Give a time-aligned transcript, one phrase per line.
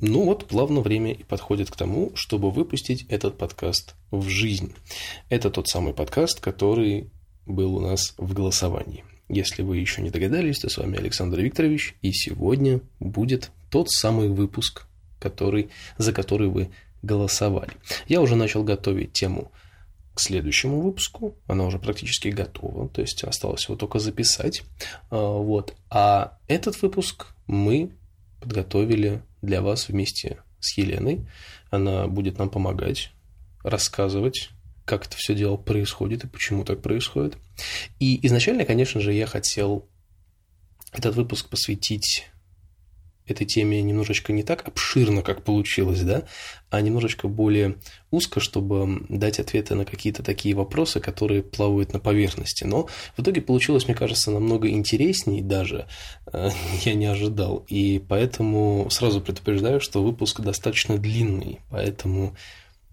[0.00, 4.74] Ну вот, плавно время и подходит к тому, чтобы выпустить этот подкаст в жизнь.
[5.30, 7.10] Это тот самый подкаст, который
[7.46, 9.04] был у нас в голосовании.
[9.28, 14.28] Если вы еще не догадались, то с вами Александр Викторович, и сегодня будет тот самый
[14.28, 14.86] выпуск,
[15.18, 16.68] который, за который вы
[17.02, 17.72] голосовали.
[18.06, 19.50] Я уже начал готовить тему
[20.14, 21.34] к следующему выпуску.
[21.46, 24.62] Она уже практически готова, то есть осталось его только записать.
[25.10, 25.74] А, вот.
[25.90, 27.90] А этот выпуск мы
[28.46, 31.26] подготовили для вас вместе с Еленой.
[31.70, 33.10] Она будет нам помогать,
[33.64, 34.50] рассказывать,
[34.84, 37.36] как это все дело происходит и почему так происходит.
[37.98, 39.88] И изначально, конечно же, я хотел
[40.92, 42.28] этот выпуск посвятить
[43.30, 46.24] этой теме немножечко не так обширно, как получилось, да,
[46.70, 47.76] а немножечко более
[48.10, 52.64] узко, чтобы дать ответы на какие-то такие вопросы, которые плавают на поверхности.
[52.64, 55.86] Но в итоге получилось, мне кажется, намного интересней даже,
[56.32, 56.50] э,
[56.84, 57.64] я не ожидал.
[57.68, 62.36] И поэтому сразу предупреждаю, что выпуск достаточно длинный, поэтому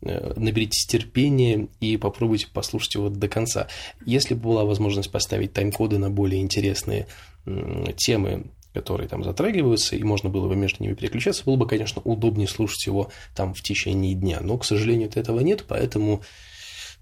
[0.02, 3.68] э, наберитесь терпения и попробуйте послушать его до конца.
[4.06, 7.08] Если бы была возможность поставить тайм-коды на более интересные
[7.98, 12.48] темы, которые там затрагиваются, и можно было бы между ними переключаться, было бы, конечно, удобнее
[12.48, 14.40] слушать его там в течение дня.
[14.42, 16.22] Но, к сожалению, этого нет, поэтому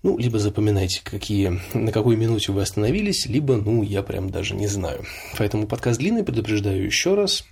[0.03, 4.67] ну, либо запоминайте, какие, на какой минуте вы остановились, либо, ну, я прям даже не
[4.67, 5.05] знаю.
[5.37, 7.45] Поэтому подкаст длинный, предупреждаю еще раз.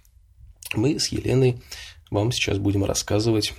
[0.73, 1.61] Мы с Еленой
[2.09, 3.53] вам сейчас будем рассказывать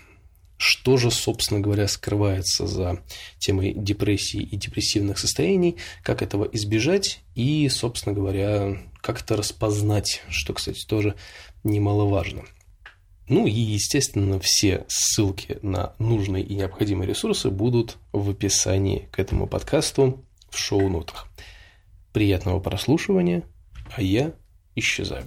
[0.61, 3.03] что же, собственно говоря, скрывается за
[3.39, 10.53] темой депрессии и депрессивных состояний, как этого избежать и, собственно говоря, как это распознать, что,
[10.53, 11.15] кстати, тоже
[11.65, 12.45] немаловажно.
[13.29, 19.47] Ну и, естественно, все ссылки на нужные и необходимые ресурсы будут в описании к этому
[19.47, 21.29] подкасту в шоу-нотах.
[22.13, 23.45] Приятного прослушивания,
[23.97, 24.35] а я
[24.75, 25.25] исчезаю.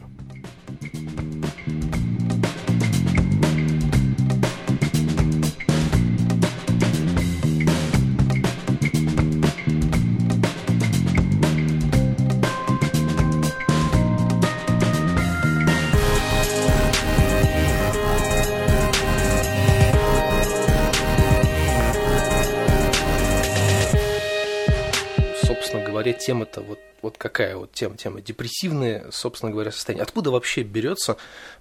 [26.33, 27.95] Тема-то вот, вот какая вот тема?
[27.95, 30.01] Тема депрессивное, собственно говоря, состояние.
[30.01, 31.17] Откуда вообще берется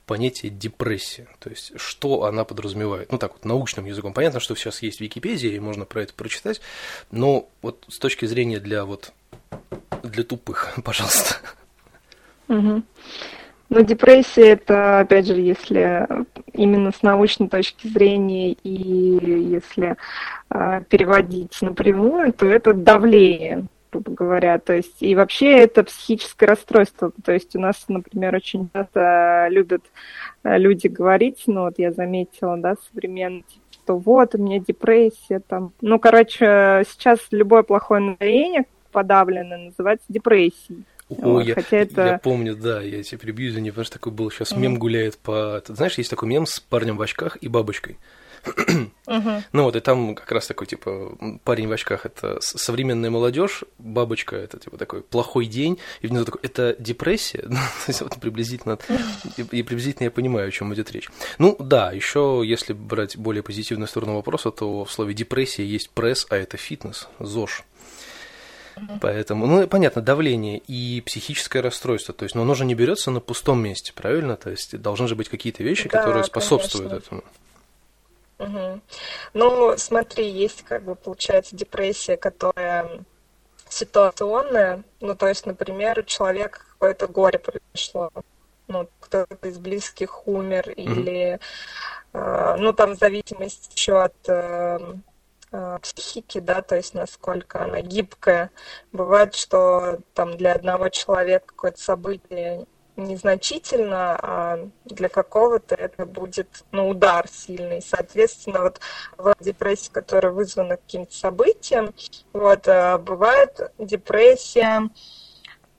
[0.06, 1.28] понятие депрессия?
[1.41, 3.12] То есть, что она подразумевает?
[3.12, 4.15] Ну, так вот, научным языком.
[4.15, 6.62] Понятно, что сейчас есть Википедия, и можно про это прочитать,
[7.11, 9.12] но вот с точки зрения для вот
[10.03, 11.37] для тупых, пожалуйста.
[12.49, 12.82] Угу.
[13.69, 16.06] Ну, депрессия это, опять же, если
[16.53, 19.97] именно с научной точки зрения и если
[20.50, 24.58] э, переводить напрямую, то это давление грубо говоря.
[24.58, 27.12] То есть, и вообще это психическое расстройство.
[27.25, 29.82] То есть у нас, например, очень часто любят
[30.42, 35.72] э, люди говорить, ну вот я заметила, да, современно, что вот, у меня депрессия там.
[35.81, 40.84] Ну, короче, сейчас любое плохое настроение подавленное называется депрессией.
[41.08, 42.06] О, вот, я, хотя это...
[42.06, 44.58] я помню, да, я тебя прибью, извини, потому что такой был сейчас mm-hmm.
[44.58, 45.62] мем гуляет по...
[45.64, 47.98] Ты знаешь, есть такой мем с парнем в очках и бабочкой.
[49.06, 54.36] Ну вот, и там как раз такой, типа, парень в очках– это современная молодежь, бабочка–
[54.38, 57.44] это, типа, такой плохой день, и внизу такой– это депрессия?
[57.52, 58.78] Ну, то есть, вот приблизительно,
[59.36, 61.10] и, и приблизительно я понимаю, о чем идет речь.
[61.38, 66.26] Ну, да, еще если брать более позитивную сторону вопроса, то в слове депрессия есть пресс,
[66.31, 67.64] а это фитнес, ЗОЖ.
[69.00, 72.14] Поэтому, ну, понятно, давление и психическое расстройство.
[72.14, 74.36] То есть, но оно же не берется на пустом месте, правильно?
[74.36, 77.06] То есть, должны же быть какие-то вещи, да, которые способствуют конечно.
[77.06, 77.25] этому.
[78.42, 78.80] Угу.
[79.34, 83.04] Ну, смотри, есть как бы получается депрессия, которая
[83.69, 84.82] ситуационная.
[85.00, 88.10] Ну, то есть, например, у человека какое-то горе произошло.
[88.69, 91.41] Ну, кто-то из близких умер, mm или,
[92.12, 94.78] э, ну, там в зависимости еще от э,
[95.52, 98.50] э, психики, да, то есть насколько она гибкая.
[98.92, 102.66] Бывает, что там для одного человека какое-то событие
[103.02, 107.82] незначительно, а для какого-то это будет ну, удар сильный.
[107.82, 108.81] Соответственно, вот
[109.16, 111.94] в депрессии, которая вызвана каким-то событием,
[112.32, 114.88] вот, э, бывает депрессия,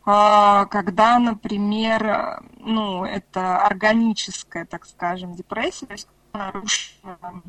[0.06, 7.42] а, когда, например, ну, это органическая, так скажем, депрессия, то есть нарушена,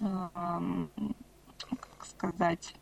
[0.00, 2.74] как сказать,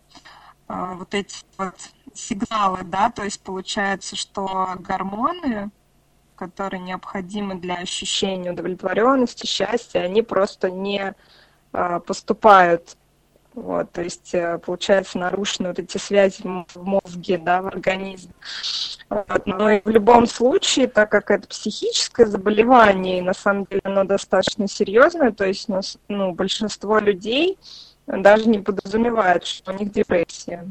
[0.67, 1.75] а, вот эти вот
[2.15, 5.71] сигналы, да, то есть получается, что гормоны
[6.41, 11.15] которые необходимы для ощущения удовлетворенности, счастья, они просто не
[11.73, 12.97] а, поступают.
[13.53, 18.33] Вот, то есть, э, получается, нарушены вот эти связи в мозге, да, в организме.
[19.45, 24.05] Но и в любом случае, так как это психическое заболевание, и на самом деле оно
[24.05, 25.69] достаточно серьезное, то есть
[26.09, 27.59] ну, большинство людей
[28.07, 30.71] даже не подразумевает, что у них депрессия.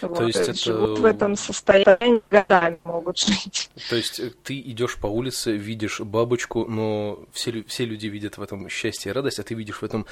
[0.00, 0.54] То вот, есть это...
[0.54, 3.70] Живут в этом состоянии годами могут жить.
[3.88, 8.42] То есть э, ты идешь по улице, видишь бабочку, но все, все люди видят в
[8.42, 10.06] этом счастье и радость, а ты видишь в этом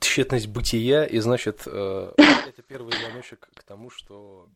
[0.00, 4.48] тщетность бытия, и значит, э, это первый звоночек к тому, что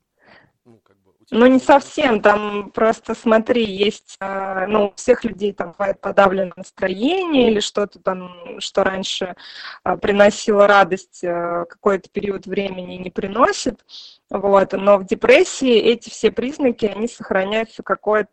[0.64, 5.52] ну, как бы, ну, не совсем, там просто смотри, есть, а, ну, у всех людей
[5.52, 9.36] там бывает подавленное настроение или что-то там, что раньше
[9.84, 13.84] а, приносило радость а, какой-то период времени не приносит,
[14.28, 18.30] вот, но в депрессии эти все признаки, они сохраняются какое-то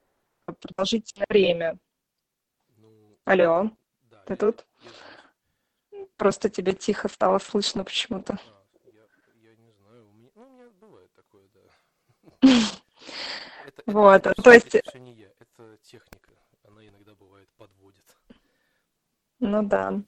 [0.59, 1.77] продолжительное время.
[2.77, 3.71] Ну, Алло,
[4.09, 4.65] да, ты тут?
[5.91, 6.05] Я...
[6.17, 8.39] Просто тебе тихо стало слышно почему-то.
[12.41, 12.47] Это,
[13.87, 14.75] вот, то есть...
[14.75, 16.31] Это не я, это техника,
[16.67, 18.03] она иногда бывает подводит.
[19.39, 20.01] Ну да.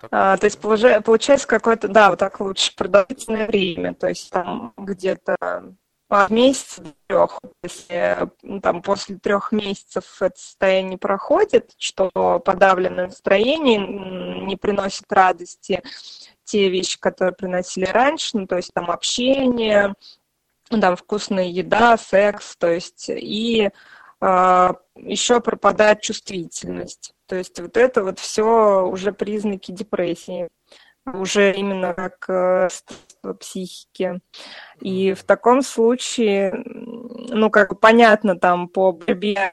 [0.00, 4.74] Так, а, то есть получается какое-то, да, вот так лучше продолжительное время, то есть там
[4.76, 5.36] где-то
[6.08, 12.10] от месяца до трех, если ну, там после трех месяцев это состояние проходит, что
[12.44, 15.82] подавленное настроение не приносит радости,
[16.44, 19.94] те вещи, которые приносили раньше, ну, то есть там общение,
[20.80, 23.70] там вкусная еда, секс, то есть и э,
[24.20, 27.14] а, еще пропадает чувствительность.
[27.26, 30.48] То есть вот это вот все уже признаки депрессии,
[31.06, 32.68] уже именно как э,
[33.40, 34.20] психики.
[34.80, 39.52] И в таком случае, ну, как понятно, там по борьбе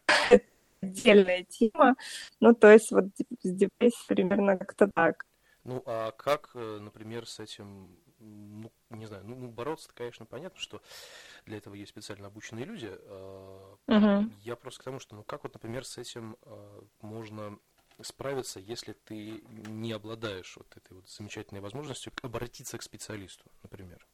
[0.81, 1.95] отдельная тема,
[2.39, 3.05] ну, то есть вот
[3.43, 5.25] с депрессией примерно как-то так.
[5.63, 7.89] Ну, а как, э, например, с этим
[8.19, 10.81] ну, не знаю, ну, бороться конечно, понятно, что
[11.45, 12.91] для этого есть специально обученные люди.
[13.87, 14.31] Uh-huh.
[14.41, 17.57] Я просто к тому, что, ну, как вот, например, с этим а, можно
[18.01, 24.05] справиться, если ты не обладаешь вот этой вот замечательной возможностью обратиться к специалисту, например?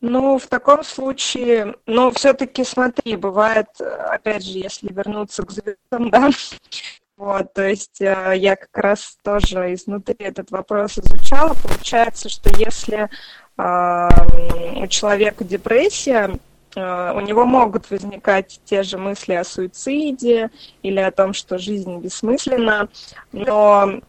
[0.00, 6.30] Ну, в таком случае, ну, все-таки смотри, бывает, опять же, если вернуться к звездам, да,
[7.24, 11.54] вот, то есть э, я как раз тоже изнутри этот вопрос изучала.
[11.54, 13.08] Получается, что если
[13.56, 16.38] у человека депрессия,
[16.76, 20.50] э, у него могут возникать те же мысли о суициде
[20.82, 22.88] или о том, что жизнь бессмысленна,
[23.32, 24.00] но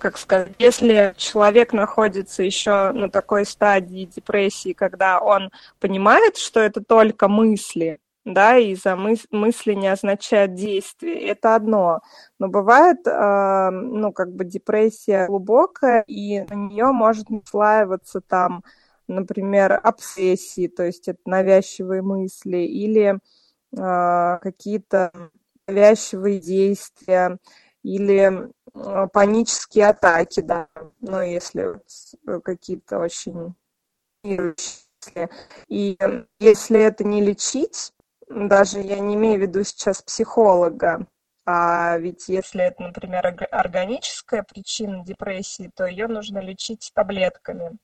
[0.00, 5.50] как сказать, если человек находится еще на такой стадии депрессии, когда он
[5.80, 8.00] понимает, что это только мысли,
[8.34, 11.28] да, и за мыс мысли не означает действие.
[11.28, 12.00] Это одно.
[12.38, 18.64] Но бывает, э, ну, как бы депрессия глубокая, и на нее может наслаиваться там,
[19.08, 23.18] например, обсессии, то есть это навязчивые мысли, или
[23.76, 25.12] э, какие-то
[25.66, 27.38] навязчивые действия,
[27.82, 30.68] или э, панические атаки, да,
[31.00, 31.80] ну, если
[32.44, 33.54] какие-то очень
[35.68, 35.96] и
[36.40, 37.92] если это не лечить,
[38.28, 41.06] даже я не имею в виду сейчас психолога,
[41.46, 47.78] а ведь если это, например, органическая причина депрессии, то ее нужно лечить таблетками.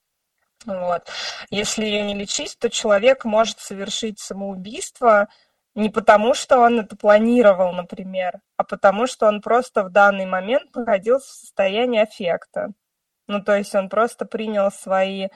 [0.67, 1.08] Вот.
[1.50, 5.29] Если ее не лечить, то человек может совершить самоубийство
[5.75, 10.75] не потому, что он это планировал, например, а потому, что он просто в данный момент
[10.75, 12.69] находился в состоянии аффекта.
[13.26, 15.28] Ну, то есть он просто принял свои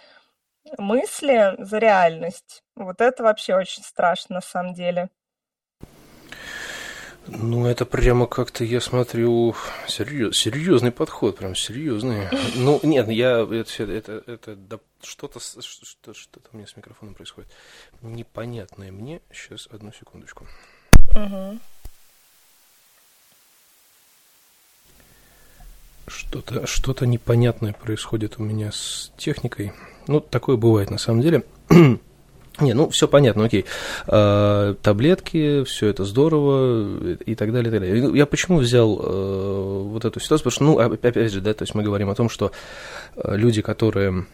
[0.76, 2.62] мысли за реальность.
[2.76, 5.08] Вот это вообще очень страшно на самом деле.
[7.30, 9.54] Ну, это прямо как-то, я смотрю,
[9.86, 12.28] серьез, серьезный подход, прям серьезный.
[12.56, 17.50] Ну, нет, я, это, это, это да, что-то, что, что-то у меня с микрофоном происходит.
[18.00, 19.20] Непонятное мне.
[19.30, 20.46] Сейчас, одну секундочку.
[21.14, 21.58] Угу.
[26.08, 29.72] Что-то, что-то непонятное происходит у меня с техникой.
[30.06, 31.44] Ну, такое бывает на самом деле.
[32.60, 33.66] Не, ну все понятно, окей.
[34.06, 38.16] А, таблетки, все это здорово и так далее, и так далее.
[38.16, 40.50] Я почему взял а, вот эту ситуацию?
[40.50, 42.50] Потому что, ну, опять же, да, то есть мы говорим о том, что
[43.16, 44.26] а, люди, которые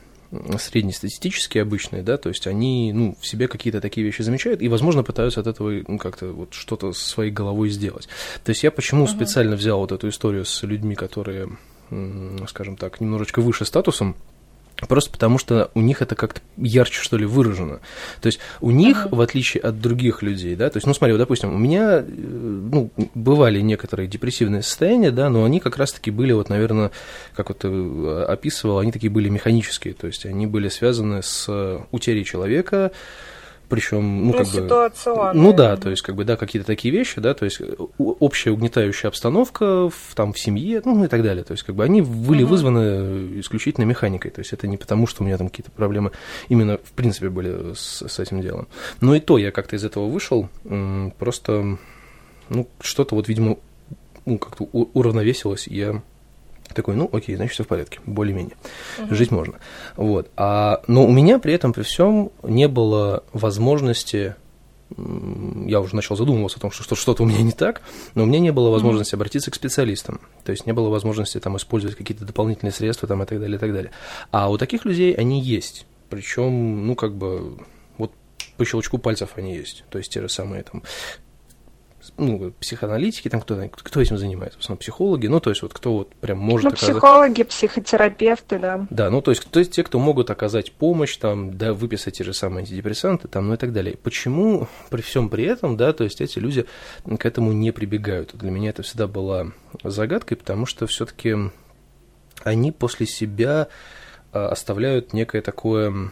[0.58, 5.02] среднестатистические обычные, да, то есть они, ну, в себе какие-то такие вещи замечают и, возможно,
[5.02, 8.08] пытаются от этого, ну, как-то вот что-то своей головой сделать.
[8.44, 9.10] То есть я почему uh-huh.
[9.10, 11.48] специально взял вот эту историю с людьми, которые,
[12.48, 14.16] скажем так, немножечко выше статусом,
[14.88, 17.80] Просто потому, что у них это как-то ярче, что ли, выражено.
[18.20, 21.18] То есть у них, в отличие от других людей, да, то есть, ну смотри, вот,
[21.18, 26.32] допустим, у меня, э, ну, бывали некоторые депрессивные состояния, да, но они как раз-таки были,
[26.32, 26.90] вот, наверное,
[27.34, 31.48] как вот ты э, описывал, они такие были механические, то есть они были связаны с
[31.90, 32.92] утерей человека,
[33.68, 34.60] причем, ну, как бы...
[35.34, 37.60] Ну да, то есть, как бы, да, какие-то такие вещи, да, то есть,
[37.98, 41.44] общая угнетающая обстановка в, там в семье, ну, и так далее.
[41.44, 42.50] То есть, как бы, они были угу.
[42.50, 44.30] вызваны исключительно механикой.
[44.30, 46.12] То есть, это не потому, что у меня там какие-то проблемы
[46.48, 48.68] именно, в принципе, были с, с этим делом.
[49.00, 50.48] Но и то я как-то из этого вышел,
[51.18, 51.78] просто,
[52.48, 53.56] ну, что-то вот, видимо,
[54.26, 56.02] ну, как-то уравновесилось, и я
[56.74, 58.56] такой, ну, окей, значит, все в порядке, более-менее.
[58.98, 59.14] Угу.
[59.14, 59.54] Жить можно.
[59.96, 60.30] Вот.
[60.36, 64.34] А, но у меня при этом, при всем, не было возможности
[65.66, 67.80] я уже начал задумываться о том, что что-то у меня не так,
[68.14, 69.16] но у меня не было возможности mm-hmm.
[69.16, 73.26] обратиться к специалистам, то есть не было возможности там использовать какие-то дополнительные средства там и
[73.26, 73.90] так далее, и так далее.
[74.30, 77.58] А у таких людей они есть, причем, ну, как бы,
[77.98, 78.12] вот
[78.56, 80.82] по щелчку пальцев они есть, то есть те же самые там
[82.16, 85.94] ну, психоаналитики, там кто, кто этим занимается, в основном психологи, ну, то есть вот кто
[85.94, 86.64] вот прям может...
[86.64, 86.90] Ну, оказать...
[86.90, 88.86] психологи, психотерапевты, да.
[88.90, 92.24] Да, ну, то есть, то есть те, кто могут оказать помощь, там, да, выписать те
[92.24, 93.96] же самые антидепрессанты, там, ну и так далее.
[94.02, 96.66] Почему при всем при этом, да, то есть эти люди
[97.18, 98.34] к этому не прибегают?
[98.34, 99.48] Для меня это всегда была
[99.82, 101.36] загадкой, потому что все-таки
[102.42, 103.68] они после себя
[104.32, 106.10] а, оставляют некое такое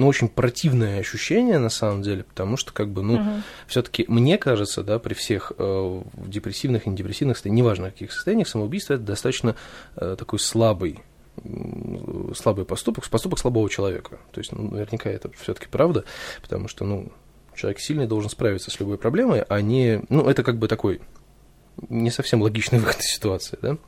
[0.00, 3.42] ну, очень противное ощущение на самом деле, потому что, как бы, ну, угу.
[3.66, 8.94] все-таки мне кажется, да, при всех э, депрессивных и недепрессивных состояниях, неважно каких состояниях, самоубийство
[8.94, 9.56] это достаточно
[9.96, 11.00] э, такой слабый
[12.34, 14.18] слабый поступок, поступок слабого человека.
[14.32, 16.04] То есть, ну, наверняка это все-таки правда,
[16.42, 17.12] потому что, ну,
[17.54, 21.00] человек сильный должен справиться с любой проблемой, а не, ну, это как бы такой
[21.88, 23.78] не совсем логичный выход из ситуации, да.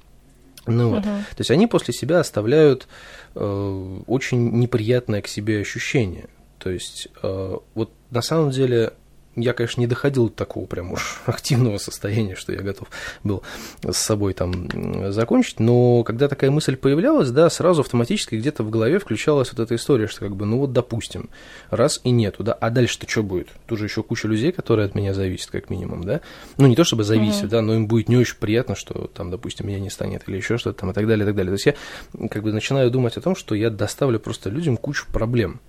[0.67, 1.05] Ну вот.
[1.05, 1.21] Uh-huh.
[1.31, 2.87] То есть они после себя оставляют
[3.35, 6.29] э, очень неприятное к себе ощущение.
[6.59, 8.93] То есть э, вот на самом деле
[9.37, 12.89] я, конечно, не доходил до такого прям уж активного состояния, что я готов
[13.25, 13.43] был
[13.83, 18.99] с собой там закончить, но когда такая мысль появлялась, да, сразу автоматически где-то в голове
[18.99, 21.31] включалась вот эта история, что как бы, ну вот, допустим,
[21.71, 23.49] раз и нету, да, а дальше-то что будет?
[23.67, 26.21] Тут же еще куча людей, которые от меня зависят, как минимум, да,
[26.59, 27.49] ну не то чтобы зависят, mm-hmm.
[27.49, 30.59] да, но им будет не очень приятно, что там, допустим, меня не станет или еще
[30.59, 31.57] что-то там и так далее, и так далее.
[31.57, 31.79] То есть
[32.21, 35.61] я как бы начинаю думать о том, что я доставлю просто людям кучу проблем,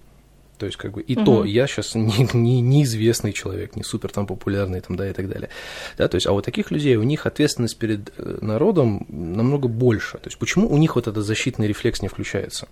[0.64, 1.26] то есть, как бы, и угу.
[1.26, 5.28] то я сейчас не, не, неизвестный человек, не супер там популярный, там, да, и так
[5.28, 5.50] далее.
[5.98, 10.20] Да, то есть, а у таких людей, у них ответственность перед э, народом намного больше.
[10.20, 12.70] То есть, почему у них вот этот защитный рефлекс не включается?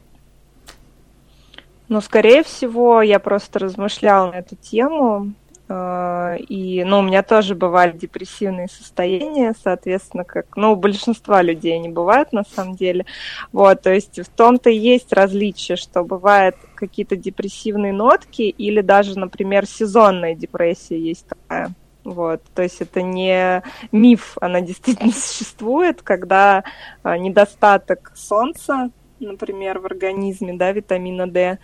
[1.89, 5.33] Ну, скорее всего, я просто размышляла на эту тему.
[5.73, 11.75] А, и, ну, у меня тоже бывали депрессивные состояния, соответственно, как, ну, у большинства людей
[11.75, 13.05] они бывают на самом деле.
[13.53, 19.17] Вот, то есть в том-то и есть различие, что бывают какие-то депрессивные нотки или даже,
[19.17, 21.73] например, сезонная депрессия есть такая.
[22.03, 23.63] Вот, то есть это не
[23.93, 26.65] миф, она действительно существует, когда
[27.01, 28.89] а, недостаток солнца,
[29.21, 31.59] например, в организме, да, витамина D,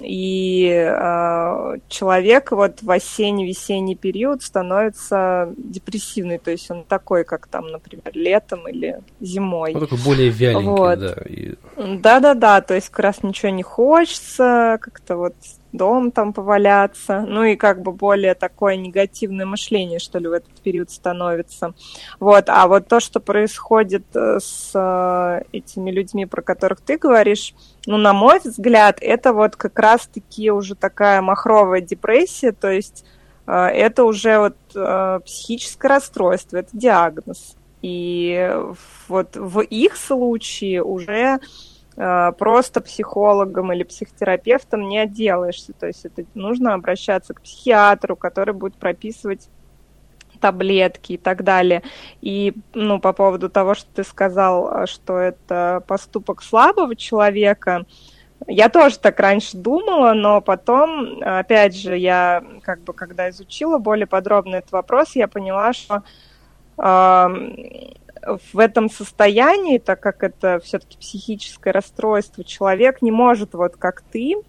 [0.00, 7.68] и э, человек вот в осенне-весенний период становится депрессивный, то есть он такой, как там,
[7.68, 9.74] например, летом или зимой.
[9.74, 10.98] Он такой более вяленький, вот.
[10.98, 11.14] да.
[11.26, 11.54] И...
[11.76, 15.34] Да-да-да, то есть как раз ничего не хочется, как-то вот
[15.76, 20.60] дом там поваляться, ну и как бы более такое негативное мышление, что ли, в этот
[20.62, 21.74] период становится.
[22.20, 27.54] Вот, а вот то, что происходит э, с э, этими людьми, про которых ты говоришь,
[27.86, 33.04] ну, на мой взгляд, это вот как раз-таки уже такая махровая депрессия, то есть
[33.46, 34.56] э, это уже вот
[35.24, 37.56] психическое расстройство, это диагноз.
[37.82, 38.50] И
[39.08, 41.38] вот в их случае уже
[41.94, 45.72] просто психологом или психотерапевтом не отделаешься.
[45.72, 49.48] То есть это нужно обращаться к психиатру, который будет прописывать
[50.44, 51.82] таблетки и так далее.
[52.20, 57.86] И ну, по поводу того, что ты сказал, э, что это поступок слабого человека,
[58.46, 64.06] я тоже так раньше думала, но потом, опять же, я как бы когда изучила более
[64.06, 66.02] подробно этот вопрос, я поняла, что
[66.76, 67.28] э,
[68.52, 74.34] в этом состоянии, так как это все-таки психическое расстройство, человек не может, вот как ты,
[74.34, 74.40] э,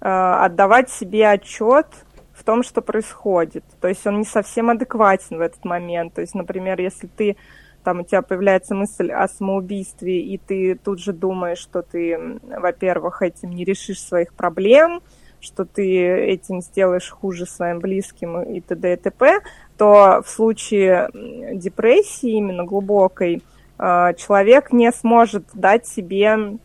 [0.00, 1.86] отдавать себе отчет
[2.32, 3.64] в том, что происходит.
[3.80, 6.14] То есть он не совсем адекватен в этот момент.
[6.14, 7.36] То есть, например, если ты
[7.84, 13.22] там у тебя появляется мысль о самоубийстве, и ты тут же думаешь, что ты, во-первых,
[13.22, 15.02] этим не решишь своих проблем,
[15.40, 18.92] что ты этим сделаешь хуже своим близким и т.д.
[18.92, 19.40] и т.п.,
[19.82, 21.10] то в случае
[21.54, 23.42] депрессии именно глубокой
[23.78, 26.56] а, человек не сможет дать себе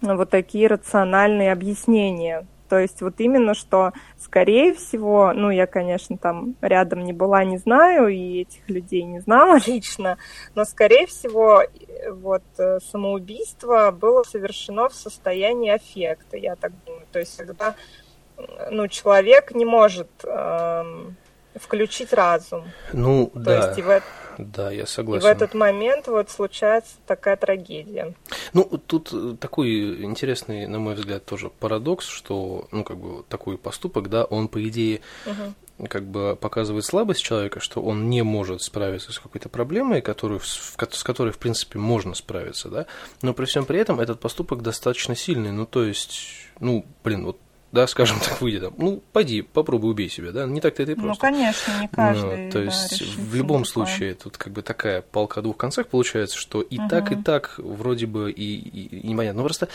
[0.00, 2.48] вот такие рациональные объяснения.
[2.68, 7.58] То есть вот именно, что скорее всего, ну я, конечно, там рядом не была, не
[7.58, 10.18] знаю, и этих людей не знала лично,
[10.56, 11.62] но скорее всего
[12.10, 17.06] вот э, самоубийство было совершено в состоянии аффекта, я так думаю.
[17.12, 17.76] То есть когда
[18.72, 21.16] ну, человек не может эм,
[21.62, 22.64] включить разум.
[22.92, 23.66] Ну, То да.
[23.66, 24.02] есть и в,
[24.38, 25.26] Да, я и согласен.
[25.26, 28.14] в этот момент вот случается такая трагедия.
[28.52, 33.58] Ну, тут э, такой интересный, на мой взгляд, тоже парадокс, что, ну, как бы, такой
[33.58, 35.54] поступок, да, он, по идее, Мгм.
[35.88, 41.02] как бы показывает слабость человека, что он не может справиться с какой-то проблемой, которую, с
[41.02, 42.86] которой, в принципе, можно справиться, да,
[43.22, 46.20] но при всем при этом этот поступок достаточно сильный, ну, то есть,
[46.60, 47.38] ну, блин, вот,
[47.70, 50.94] да, скажем так, выйди там, ну, пойди, попробуй убей себя, да, не так-то это и
[50.94, 51.26] просто.
[51.26, 52.46] Ну, конечно, не каждый.
[52.46, 53.72] Ну, то да, есть решится в любом такое.
[53.86, 57.54] случае тут как бы такая палка о двух концах получается, что и так, и так
[57.58, 59.42] вроде бы и, и, и непонятно.
[59.42, 59.68] Но просто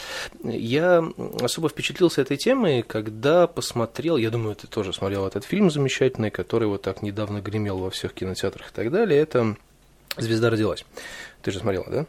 [0.43, 1.03] я
[1.41, 6.67] особо впечатлился этой темой, когда посмотрел, я думаю, ты тоже смотрел этот фильм замечательный, который
[6.67, 9.55] вот так недавно гремел во всех кинотеатрах и так далее, это
[10.17, 10.85] «Звезда родилась».
[11.41, 12.05] Ты же смотрела, да?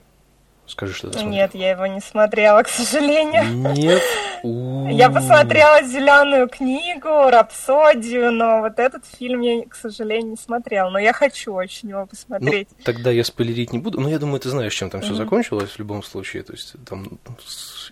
[0.66, 1.32] Скажи, что ты смотрела.
[1.34, 3.44] Нет, я его не смотрела, к сожалению.
[3.74, 4.02] Нет.
[4.44, 5.14] Я У.
[5.14, 10.90] посмотрела зеленую книгу, рапсодию, но вот этот фильм я, к сожалению, не смотрела.
[10.90, 12.68] Но я хочу очень его Ну, посмотреть.
[12.84, 15.78] тогда я спойлерить не буду, но я думаю, ты знаешь, чем там все закончилось в
[15.78, 17.18] любом случае, то есть там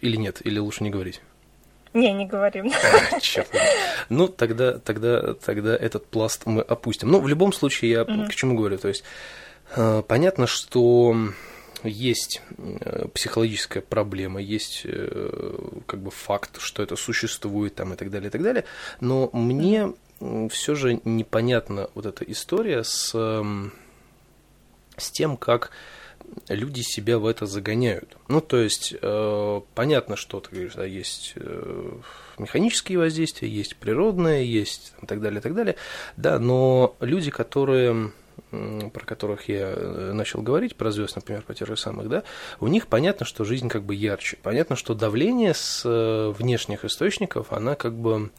[0.03, 1.23] или нет, или лучше не говорить.
[1.95, 2.71] Не, не говорим.
[3.21, 3.49] Черт.
[4.09, 7.11] Ну, тогда, тогда, тогда этот пласт мы опустим.
[7.11, 8.79] Ну, в любом случае, я к чему говорю?
[8.79, 9.05] То есть,
[9.77, 11.15] э, понятно, что
[11.85, 18.11] есть э, психологическая проблема, есть э, как бы факт, что это существует там и так
[18.11, 18.65] далее, и так далее.
[19.01, 19.93] Но мне
[20.51, 23.73] все же непонятна вот эта история с, эм,
[24.97, 25.73] с тем, как
[26.49, 28.17] люди себя в это загоняют.
[28.29, 31.93] Ну, то есть, э, понятно, что ты говоришь, да, есть э,
[32.39, 35.77] механические воздействия, есть природные, есть и так далее, и так далее,
[36.17, 38.13] да, но люди, которые
[38.51, 42.23] про которых я э, начал говорить, про звезд, например, про тех же самых, да,
[42.61, 44.39] у них понятно, что жизнь как бы ярче.
[44.43, 48.31] Понятно, что давление с э, внешних источников, она как бы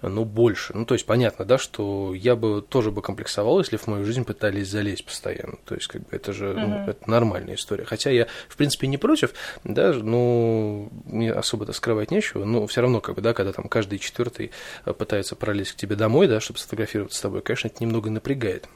[0.00, 0.72] ну, больше.
[0.76, 4.24] Ну, то есть, понятно, да, что я бы тоже бы комплексовал, если в мою жизнь
[4.24, 5.58] пытались залезть постоянно.
[5.64, 6.90] То есть, как бы, это же ну, Мгм.
[6.90, 7.84] это нормальная история.
[7.84, 9.32] Хотя я, в принципе, не против,
[9.64, 13.98] да, ну, мне особо-то скрывать нечего, но все равно, как бы, да, когда там каждый
[13.98, 14.52] четвертый
[14.84, 18.68] э, пытается пролезть к тебе домой, да, чтобы сфотографироваться с тобой, конечно, это немного напрягает.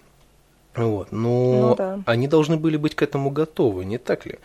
[0.74, 2.02] Вот, но Ну да.
[2.06, 4.38] они должны были быть к этому готовы, не так ли?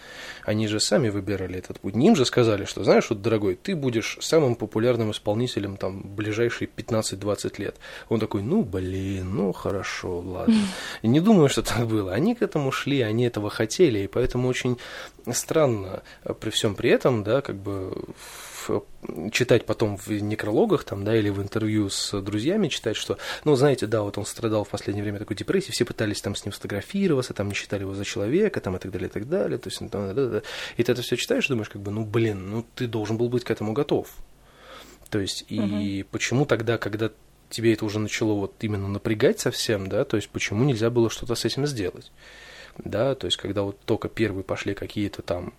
[0.43, 1.95] Они же сами выбирали этот путь.
[1.95, 7.61] Им же сказали, что, знаешь, вот, дорогой, ты будешь самым популярным исполнителем там ближайшие 15-20
[7.61, 7.77] лет.
[8.09, 10.55] Он такой, ну, блин, ну, хорошо, ладно.
[11.01, 12.13] И не думаю, что так было.
[12.13, 14.77] Они к этому шли, они этого хотели, и поэтому очень
[15.31, 17.93] странно э, при всем при этом, да, как бы
[19.31, 23.87] читать потом в некрологах там, да, или в интервью с друзьями читать, что, ну, знаете,
[23.87, 27.33] да, вот он страдал в последнее время такой депрессией, все пытались там с ним сфотографироваться,
[27.33, 29.81] там не считали его за человека, там и так далее, и так далее, то есть,
[29.81, 30.41] ну, да, да, да.
[30.77, 33.43] и ты это все читаешь, думаешь, как бы, ну, блин, ну, ты должен был быть
[33.43, 34.09] к этому готов.
[35.09, 37.11] То есть, и почему тогда, когда
[37.49, 41.35] тебе это уже начало вот именно напрягать совсем, да, то есть, почему нельзя было что-то
[41.35, 42.11] с этим сделать?
[42.77, 45.53] Да, то есть, когда вот только первые пошли какие-то там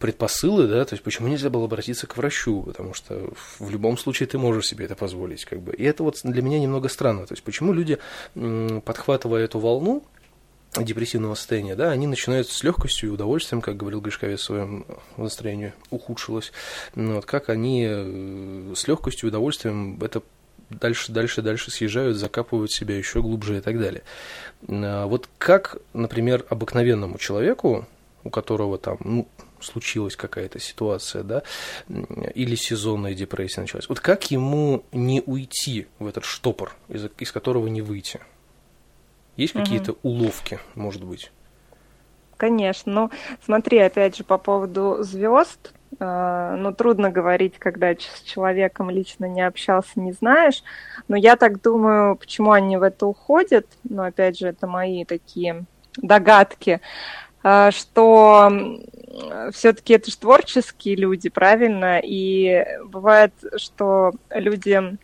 [0.00, 4.26] предпосылы, да, то есть почему нельзя было обратиться к врачу, потому что в любом случае
[4.26, 5.72] ты можешь себе это позволить, как бы.
[5.74, 7.98] И это вот для меня немного странно, то есть почему люди,
[8.84, 10.02] подхватывая эту волну
[10.76, 14.86] депрессивного состояния, да, они начинают с легкостью и удовольствием, как говорил Гришковец в своем
[15.16, 16.52] настроении, ухудшилось,
[16.94, 20.22] ну, вот, как они э, с легкостью и удовольствием это
[20.70, 24.02] дальше, дальше, дальше съезжают, закапывают себя еще глубже и так далее.
[24.68, 27.86] А Вот как, например, обыкновенному человеку,
[28.24, 29.28] у которого там, ну,
[29.62, 31.42] случилась какая-то ситуация, да,
[32.34, 37.66] или сезонная депрессия началась, вот как ему не уйти в этот штопор, из, из которого
[37.66, 38.20] не выйти?
[39.36, 41.32] Есть какие-то уловки, может быть?
[42.36, 42.92] Конечно.
[42.92, 43.10] Ну,
[43.44, 45.72] смотри, опять же, по поводу звезд.
[45.98, 50.62] э, Ну, трудно говорить, когда с человеком лично не общался, не знаешь.
[51.08, 53.66] Но я так думаю, почему они в это уходят.
[53.84, 55.64] Но, опять же, это мои такие
[55.96, 56.80] догадки
[57.42, 58.50] э, что
[59.52, 62.00] все-таки это же творческие люди, правильно?
[62.02, 64.98] И бывает, что люди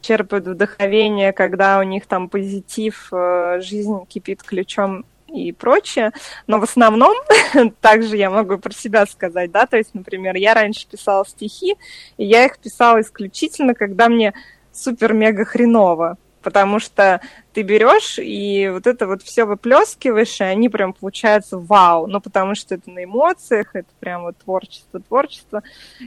[0.00, 6.12] черпают вдохновение, когда у них там позитив, э, жизнь кипит ключом и прочее.
[6.46, 7.14] Но в основном,
[7.80, 11.76] также я могу про себя сказать, да, то есть, например, я раньше писала стихи,
[12.16, 14.34] и я их писала исключительно, когда мне
[14.72, 16.16] супер-мега хреново,
[16.48, 17.20] потому что
[17.52, 22.54] ты берешь и вот это вот все выплескиваешь, и они прям получаются вау, ну потому
[22.54, 25.62] что это на эмоциях, это прям вот творчество, творчество.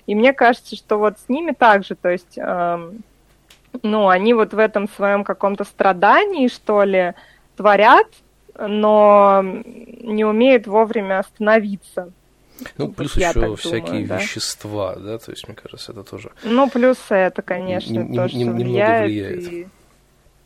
[0.07, 3.03] И мне кажется, что вот с ними также, то есть, эм,
[3.83, 7.13] ну, они вот в этом своем каком-то страдании, что ли,
[7.55, 8.07] творят,
[8.57, 12.11] но не умеют вовремя остановиться.
[12.79, 14.17] Ну, плюс вот еще всякие думаю, да?
[14.17, 16.31] вещества, да, то есть, мне кажется, это тоже...
[16.43, 19.05] Ну, плюс это, конечно, не, то, не, что влияет.
[19.05, 19.53] влияет.
[19.53, 19.67] И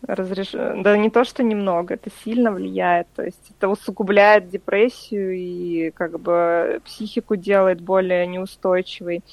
[0.08, 0.52] разреш...
[0.52, 3.08] Да не то, что немного, это сильно влияет.
[3.16, 9.24] То есть это усугубляет депрессию и как бы психику делает более неустойчивой.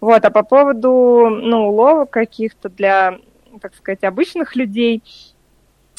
[0.00, 3.18] Вот, а по поводу, ну, уловок каких-то для,
[3.60, 5.02] так сказать, обычных людей,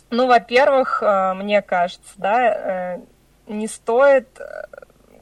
[0.10, 3.00] ну, во-первых, э, мне кажется, да, э,
[3.48, 4.63] не стоит, э,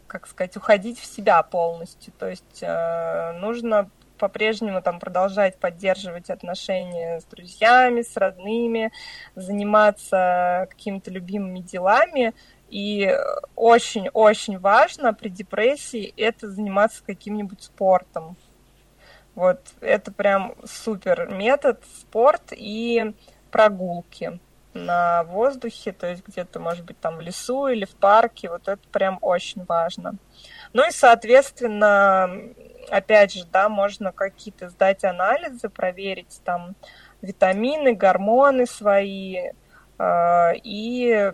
[0.05, 2.13] как сказать, уходить в себя полностью.
[2.17, 2.63] То есть
[3.41, 8.91] нужно по-прежнему там продолжать поддерживать отношения с друзьями, с родными,
[9.35, 12.33] заниматься какими-то любимыми делами.
[12.69, 13.15] И
[13.55, 18.35] очень-очень важно при депрессии это заниматься каким-нибудь спортом.
[19.35, 23.13] Вот это прям супер метод, спорт и
[23.51, 24.39] прогулки
[24.73, 28.81] на воздухе, то есть где-то, может быть, там в лесу или в парке, вот это
[28.91, 30.15] прям очень важно.
[30.73, 32.29] Ну и, соответственно,
[32.89, 36.75] опять же, да, можно какие-то сдать анализы, проверить там
[37.21, 39.51] витамины, гормоны свои
[39.97, 41.31] э, и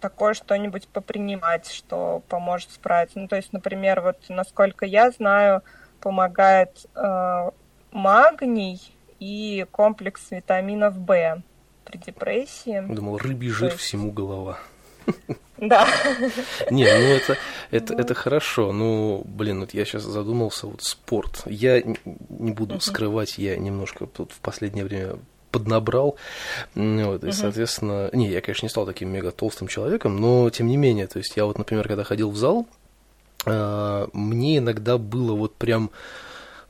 [0.00, 3.18] такое что-нибудь попринимать, что поможет справиться.
[3.18, 5.62] Ну, то есть, например, вот насколько я знаю,
[6.00, 7.50] помогает э,
[7.92, 8.80] магний
[9.18, 11.42] и комплекс витаминов В
[11.84, 12.80] при депрессии.
[12.80, 13.82] Думал, рыбий жир есть...
[13.82, 14.58] всему голова.
[15.58, 15.88] Да.
[16.70, 17.38] Не, ну это,
[17.70, 18.72] это, это хорошо.
[18.72, 21.42] Ну, блин, вот я сейчас задумался, вот спорт.
[21.46, 25.16] Я не буду скрывать, я немножко тут в последнее время
[25.50, 26.16] поднабрал.
[26.74, 30.76] Вот, и, соответственно, не, я, конечно, не стал таким мега толстым человеком, но тем не
[30.76, 32.66] менее, то есть я вот, например, когда ходил в зал,
[33.46, 35.90] а, мне иногда было вот прям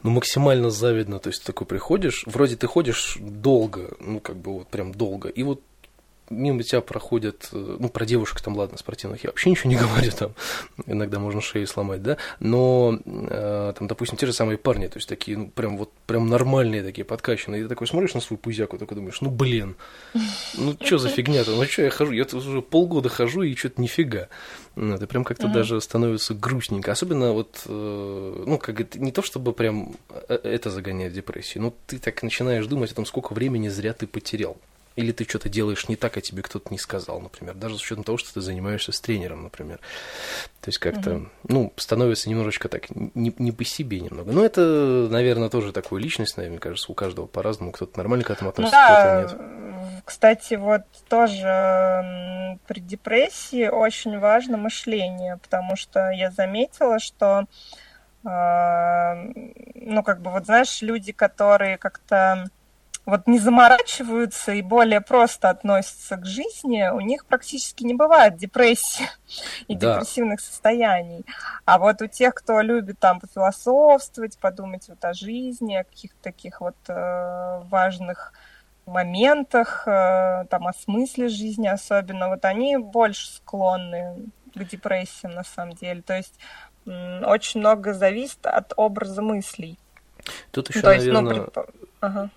[0.03, 4.53] ну, максимально завидно, то есть ты такой приходишь, вроде ты ходишь долго, ну, как бы
[4.53, 5.61] вот прям долго, и вот
[6.31, 10.11] мимо тебя проходят, э, ну, про девушек там, ладно, спортивных я вообще ничего не говорю,
[10.13, 10.33] там,
[10.87, 15.09] иногда можно шею сломать, да, но, э, там, допустим, те же самые парни, то есть
[15.09, 18.79] такие, ну, прям вот, прям нормальные такие, подкачанные, и ты такой смотришь на свою пузяку,
[18.79, 19.77] такой думаешь, ну, блин,
[20.57, 23.81] ну, что за фигня-то, ну, что я хожу, я тут уже полгода хожу, и что-то
[23.81, 24.29] нифига,
[24.75, 29.23] ну, это прям как-то даже становится грустненько, особенно вот, э, ну, как это, не то
[29.23, 29.95] чтобы прям
[30.29, 34.07] это загоняет в депрессию, но ты так начинаешь думать о том, сколько времени зря ты
[34.07, 34.57] потерял,
[34.97, 37.55] или ты что-то делаешь не так, а тебе кто-то не сказал, например.
[37.55, 39.79] Даже с учетом того, что ты занимаешься с тренером, например.
[40.63, 41.29] То есть как-то, угу.
[41.49, 44.33] ну, становится немножечко так, не, не по себе немного.
[44.33, 47.73] Но это, наверное, тоже такое личностное, мне кажется, у каждого по-разному.
[47.73, 50.03] Кто-то нормально к этому относится, да, кто-то нет.
[50.05, 57.47] Кстати, вот тоже при депрессии очень важно мышление, потому что я заметила, что
[58.25, 59.15] а,
[59.75, 62.51] ну, как бы, вот знаешь, люди, которые как-то
[63.07, 69.09] вот не заморачиваются и более просто относятся к жизни, у них практически не бывает депрессии
[69.69, 69.95] и да.
[69.95, 71.25] депрессивных состояний.
[71.65, 76.61] А вот у тех, кто любит там пофилософствовать, подумать вот о жизни, о каких-то таких
[76.61, 78.33] вот э, важных
[78.87, 84.17] моментах, э, там о смысле жизни особенно, вот они больше склонны
[84.53, 86.03] к депрессиям на самом деле.
[86.03, 86.35] То есть
[86.87, 89.79] э, очень много зависит от образа мыслей.
[90.51, 91.43] Тут еще, То есть, наверное...
[91.45, 91.63] ну, при...
[92.01, 92.31] ага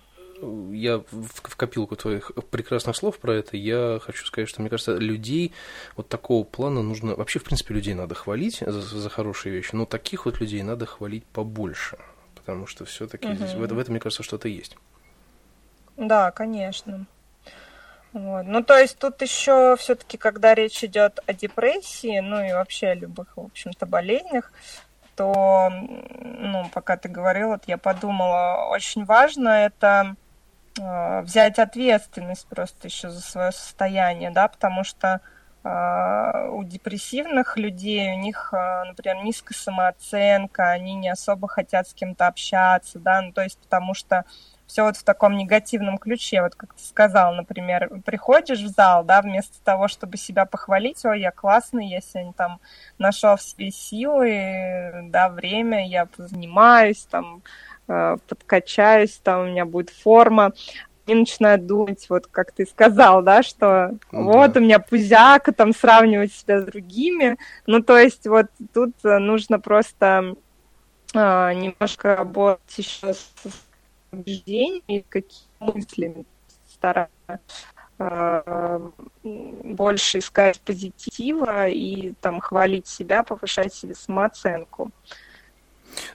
[0.72, 4.96] я в, в копилку твоих прекрасных слов про это, я хочу сказать, что мне кажется,
[4.96, 5.52] людей
[5.96, 9.86] вот такого плана нужно, вообще, в принципе, людей надо хвалить за, за хорошие вещи, но
[9.86, 11.98] таких вот людей надо хвалить побольше,
[12.34, 13.36] потому что все-таки угу.
[13.36, 14.76] здесь в, этом, в этом, мне кажется, что-то есть.
[15.96, 17.06] Да, конечно.
[18.12, 18.44] Вот.
[18.46, 22.94] Ну, то есть тут еще все-таки, когда речь идет о депрессии, ну и вообще о
[22.94, 24.52] любых, в общем-то, болезнях,
[25.14, 30.16] то, ну, пока ты говорила, вот я подумала, очень важно это
[30.76, 35.20] взять ответственность просто еще за свое состояние, да, потому что
[35.64, 41.94] э, у депрессивных людей, у них, э, например, низкая самооценка, они не особо хотят с
[41.94, 44.24] кем-то общаться, да, ну, то есть потому что
[44.66, 49.20] все вот в таком негативном ключе, вот как ты сказал, например, приходишь в зал, да,
[49.20, 52.60] вместо того, чтобы себя похвалить, ой, я классный, я сегодня там
[52.96, 57.69] нашел в себе силы, да, время, я занимаюсь, там, Э,
[58.28, 60.52] подкачаюсь, там у меня будет форма,
[61.06, 64.60] и начинают думать, вот как ты сказал, да, что ну, вот да.
[64.60, 67.36] у меня пузяка, там сравнивать себя с другими.
[67.66, 70.36] Ну, то есть вот тут э, нужно просто
[71.14, 73.32] а, немножко работать еще с
[74.12, 76.24] убеждениями, какими мыслями
[76.68, 77.40] стараться
[77.98, 78.80] а,
[79.24, 84.92] больше искать позитива и там хвалить себя, повышать себе самооценку.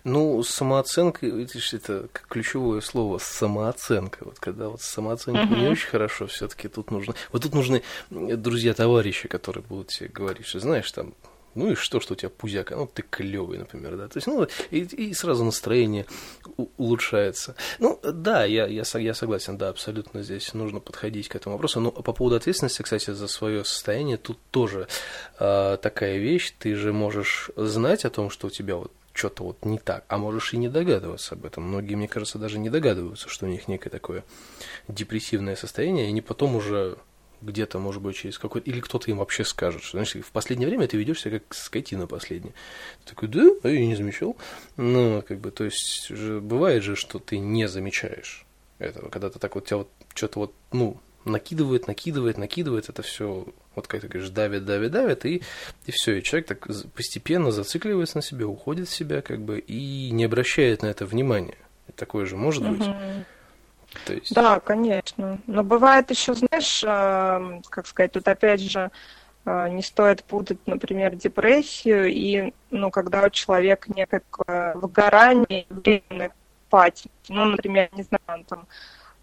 [0.03, 4.19] Ну, самооценка, видишь, это ключевое слово самооценка.
[4.25, 5.59] Вот когда вот самооценка uh-huh.
[5.59, 7.15] не очень хорошо, все-таки тут нужно.
[7.31, 11.13] Вот тут нужны друзья, товарищи, которые будут тебе говорить, что знаешь, там
[11.55, 14.45] ну и что, что у тебя пузяка, ну ты клевый, например, да, то есть, ну,
[14.71, 16.05] и, и сразу настроение
[16.77, 17.55] улучшается.
[17.79, 21.91] Ну, да, я, я, я согласен, да, абсолютно здесь нужно подходить к этому вопросу, но
[21.91, 24.87] по поводу ответственности, кстати, за свое состояние, тут тоже
[25.39, 29.65] э, такая вещь, ты же можешь знать о том, что у тебя вот что-то вот
[29.65, 31.63] не так, а можешь и не догадываться об этом.
[31.63, 34.23] Многие, мне кажется, даже не догадываются, что у них некое такое
[34.87, 36.97] депрессивное состояние, и они потом уже
[37.41, 38.69] где-то, может быть, через какой-то...
[38.69, 42.07] Или кто-то им вообще скажет, что, знаешь, в последнее время ты ведешь себя как скотина
[42.07, 42.53] последняя.
[43.03, 44.35] Ты такой, да, а я не замечал.
[44.77, 48.45] Ну, как бы, то есть, бывает же, что ты не замечаешь
[48.79, 53.47] этого, когда ты так вот тебя вот что-то вот, ну, накидывает, накидывает, накидывает, это все,
[53.75, 55.43] вот как ты говоришь, давит, давит, давит, и,
[55.85, 60.11] и все, и человек так постепенно зацикливается на себе, уходит в себя, как бы, и
[60.11, 61.57] не обращает на это внимания.
[61.95, 62.85] Такое же может быть.
[64.05, 64.33] То есть...
[64.33, 65.39] Да, конечно.
[65.47, 68.91] Но бывает еще, знаешь, э, как сказать, тут опять же
[69.45, 74.21] э, не стоит путать, например, депрессию и, ну, когда у человека некое
[74.75, 76.33] выгорание, временная
[76.67, 77.09] апатия.
[77.29, 78.67] Ну, например, не знаю, он там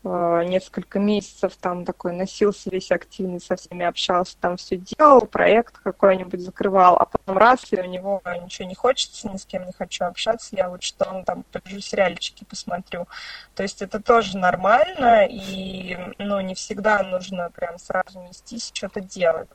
[0.05, 6.41] несколько месяцев там такой носился весь активный, со всеми общался, там все делал, проект какой-нибудь
[6.41, 10.05] закрывал, а потом раз, и у него ничего не хочется, ни с кем не хочу
[10.05, 13.07] общаться, я лучше там, там полежу сериальчики посмотрю.
[13.55, 19.49] То есть это тоже нормально, и ну, не всегда нужно прям сразу нестись, что-то делать.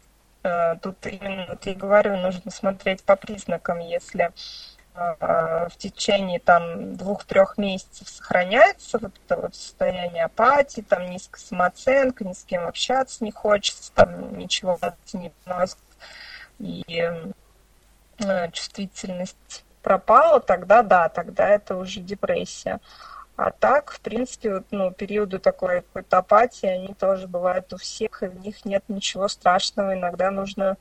[0.44, 4.32] Э, тут именно, вот я говорю, нужно смотреть по признакам, если
[4.98, 12.34] в течение там двух-трех месяцев сохраняется вот это вот состояние апатии, там низкая самооценка, ни
[12.34, 14.80] с кем общаться не хочется, там ничего
[15.14, 15.78] не приносит,
[16.60, 17.12] и
[18.20, 22.80] э, чувствительность пропала, тогда да, тогда это уже депрессия.
[23.36, 28.24] А так, в принципе, вот, ну, периоды такой какой-то апатии, они тоже бывают у всех,
[28.24, 29.94] и в них нет ничего страшного.
[29.94, 30.76] Иногда нужно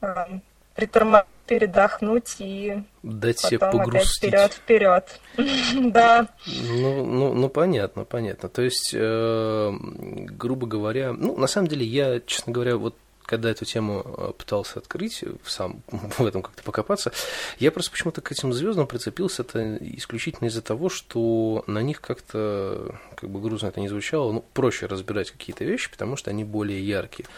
[0.00, 0.26] э,
[0.74, 4.30] притормозить передохнуть и дать себе погрустить.
[4.30, 5.20] вперед, вперед.
[5.92, 6.28] да.
[6.46, 8.48] Ну, ну, ну, понятно, понятно.
[8.48, 12.94] То есть, э, грубо говоря, ну, на самом деле, я, честно говоря, вот
[13.26, 15.82] когда эту тему э, пытался открыть, сам
[16.18, 17.12] в этом как-то покопаться,
[17.58, 22.98] я просто почему-то к этим звездам прицепился это исключительно из-за того, что на них как-то,
[23.14, 26.86] как бы грустно это не звучало, ну, проще разбирать какие-то вещи, потому что они более
[26.86, 27.28] яркие.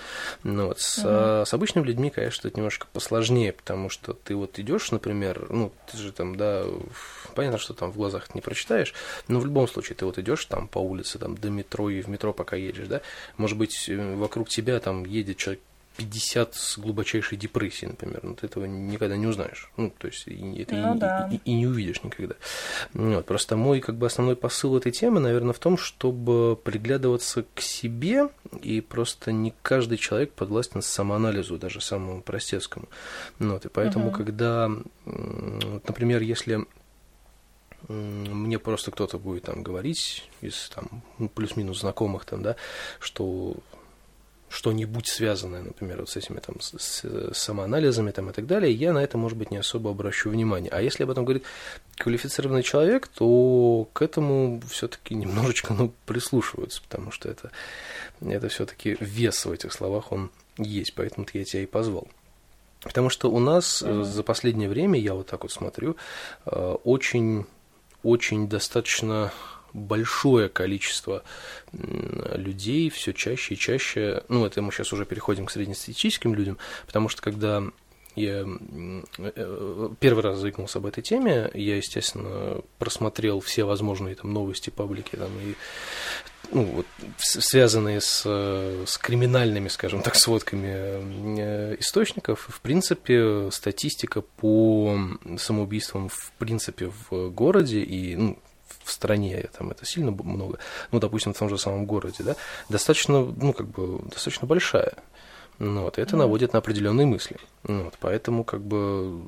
[0.43, 4.59] Но вот с, mm с обычными людьми, конечно, это немножко посложнее, потому что ты вот
[4.59, 6.65] идешь, например, ну, ты же там, да,
[7.35, 8.95] понятно, что там в глазах не прочитаешь,
[9.29, 12.09] но в любом случае ты вот идешь там по улице, там до метро и в
[12.09, 13.01] метро пока едешь, да,
[13.37, 15.61] может быть, э, вокруг тебя там едет человек
[15.97, 18.21] 50 с глубочайшей депрессией, например.
[18.23, 19.71] Ну, ты этого никогда не узнаешь.
[19.77, 21.29] Ну, то есть, и, это ну, и, да.
[21.33, 22.35] и, и, не увидишь никогда.
[22.93, 23.27] Вот.
[23.27, 28.29] Просто мой как бы основной посыл этой темы, наверное, в том, чтобы приглядываться к себе,
[28.63, 32.89] и просто не каждый человек подвластен самоанализу, даже самому простецкому.
[33.39, 33.65] Вот.
[33.65, 34.17] И поэтому, угу.
[34.17, 34.71] когда,
[35.05, 36.67] например, если
[37.89, 42.57] мне просто кто-то будет там говорить из там ну, плюс-минус знакомых там, да,
[42.99, 43.57] что
[44.57, 48.95] что-нибудь связанное, например, вот с этими там с, с самоанализами там и так далее, я
[48.95, 50.71] на это, может быть, не особо обращу внимание.
[50.73, 51.45] А если об этом говорит
[51.99, 57.51] квалифицированный человек, то к этому все-таки немножечко ну, прислушиваются, потому что это,
[58.23, 62.09] это все-таки вес в этих словах он есть, поэтому я тебя и позвал.
[62.81, 64.05] Потому что у нас mm-hmm.
[64.05, 65.97] за последнее время, я вот так вот смотрю,
[66.47, 67.45] э, очень,
[68.03, 69.33] очень достаточно
[69.77, 71.23] большое количество
[71.73, 77.09] людей все чаще и чаще, ну, это мы сейчас уже переходим к среднестатистическим людям, потому
[77.09, 77.63] что когда
[78.17, 78.47] я
[79.19, 85.17] э, первый раз заикнулся об этой теме, я, естественно, просмотрел все возможные там новости, паблики
[85.17, 85.55] там и
[86.53, 86.87] ну, вот,
[87.19, 92.47] связанные с, с криминальными, скажем так, сводками э, источников.
[92.49, 94.99] В принципе, статистика по
[95.39, 98.39] самоубийствам в принципе в городе и ну,
[98.87, 100.59] в стране, там это сильно много,
[100.93, 102.37] ну, допустим, в том же самом городе, да,
[102.69, 104.95] достаточно, ну, как бы, достаточно большая.
[105.59, 107.37] Ну, вот, это наводит на определенные мысли.
[107.65, 109.21] Ну, вот, поэтому, как бы,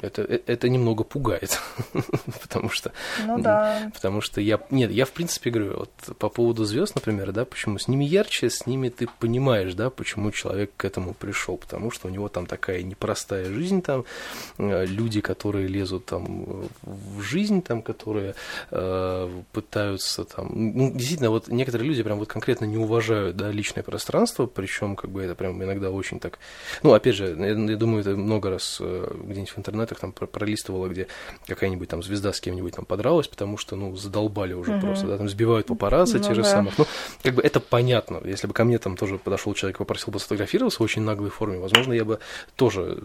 [0.00, 1.58] это, э, это немного пугает,
[2.42, 2.92] потому что,
[3.24, 3.90] ну, да.
[3.94, 7.78] потому что я, нет, я в принципе говорю, вот по поводу звезд, например, да, почему
[7.78, 12.08] с ними ярче, с ними ты понимаешь, да, почему человек к этому пришел, потому что
[12.08, 14.04] у него там такая непростая жизнь, там
[14.58, 18.34] э, люди, которые лезут там в жизнь, там, которые
[18.70, 23.82] э, пытаются там, ну, действительно, вот некоторые люди прям вот конкретно не уважают, да, личное
[23.82, 26.38] пространство, причем как бы это прям иногда очень так,
[26.82, 30.12] ну, опять же, я, я думаю, это много раз э, где-нибудь в интернете новостях там
[30.12, 31.06] пролистывала, где
[31.46, 34.86] какая-нибудь там звезда с кем-нибудь там подралась, потому что, ну, задолбали уже угу.
[34.86, 36.50] просто, да, там сбивают папарацци ну, те же да.
[36.50, 36.78] самых.
[36.78, 36.86] Ну,
[37.22, 38.20] как бы это понятно.
[38.24, 41.30] Если бы ко мне там тоже подошел человек и попросил бы сфотографироваться в очень наглой
[41.30, 42.18] форме, возможно, я бы
[42.56, 42.98] тоже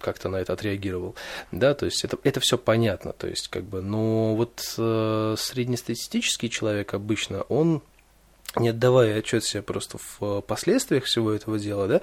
[0.00, 1.14] как-то на это отреагировал.
[1.52, 3.12] Да, то есть это, это все понятно.
[3.12, 7.82] То есть, как бы, но вот э, среднестатистический человек обычно, он
[8.56, 12.00] не отдавая отчет себе просто в э, последствиях всего этого дела, да,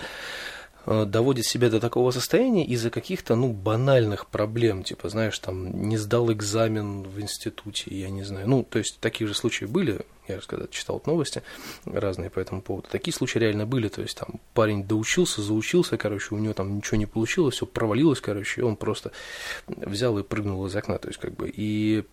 [0.86, 6.32] доводит себя до такого состояния из-за каких-то, ну, банальных проблем, типа, знаешь, там, не сдал
[6.32, 10.48] экзамен в институте, я не знаю, ну, то есть, такие же случаи были, я же
[10.48, 11.41] когда читал новости
[11.86, 16.36] разные по этому поводу, такие случаи реально были, то есть, там, парень доучился, заучился, короче,
[16.36, 19.12] у него там ничего не получилось, все провалилось, короче, и он просто
[19.67, 22.04] взял и прыгнул из окна, то есть, как бы, и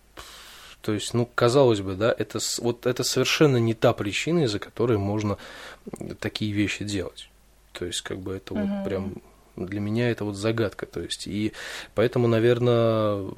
[0.81, 4.97] то есть, ну, казалось бы, да, это, вот это совершенно не та причина, из-за которой
[4.97, 5.37] можно
[6.19, 7.30] такие вещи делать.
[7.73, 8.65] То есть, как бы это угу.
[8.65, 9.15] вот прям
[9.55, 10.85] для меня это вот загадка.
[10.85, 11.53] То есть, и
[11.95, 13.29] поэтому, наверное,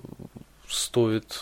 [0.68, 1.40] стоит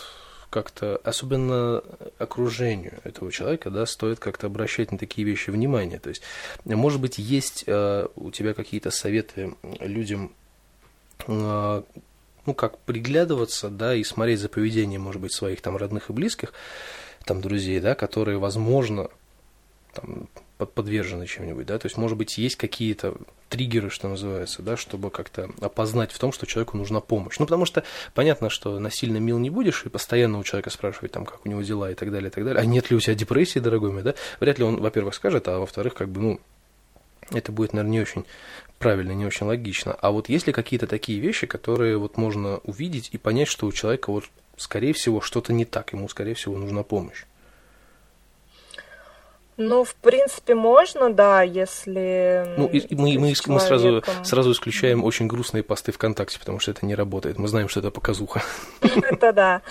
[0.52, 1.82] как-то, особенно
[2.20, 5.98] окружению этого человека, да, стоит как-то обращать на такие вещи внимание.
[5.98, 6.22] То есть,
[6.66, 10.34] может быть, есть э, у тебя какие-то советы людям,
[11.26, 11.84] э,
[12.46, 16.54] ну, как приглядываться, да, и смотреть за поведением, может быть, своих там родных и близких,
[17.24, 19.10] там, друзей, да, которые, возможно,
[19.94, 20.28] там,
[20.66, 23.16] подвержены чем-нибудь, да, то есть, может быть, есть какие-то
[23.50, 27.38] триггеры, что называется, да, чтобы как-то опознать в том, что человеку нужна помощь.
[27.38, 31.26] Ну, потому что понятно, что насильно мил не будешь, и постоянно у человека спрашивать, там,
[31.26, 32.62] как у него дела и так далее, и так далее.
[32.62, 34.16] А нет ли у тебя депрессии, дорогой мой, да?
[34.40, 36.40] Вряд ли он, во-первых, скажет, а во-вторых, как бы, ну,
[37.32, 38.26] это будет, наверное, не очень
[38.80, 39.94] правильно, не очень логично.
[39.94, 43.72] А вот есть ли какие-то такие вещи, которые вот можно увидеть и понять, что у
[43.72, 44.26] человека вот,
[44.58, 47.26] скорее всего, что-то не так, ему, скорее всего, нужна помощь?
[49.68, 52.46] Ну, в принципе, можно, да, если...
[52.58, 53.54] Ну, и мы, мы, человеком...
[53.54, 57.38] мы сразу, сразу исключаем очень грустные посты ВКонтакте, потому что это не работает.
[57.38, 58.42] Мы знаем, что это показуха.
[58.82, 59.62] Это да.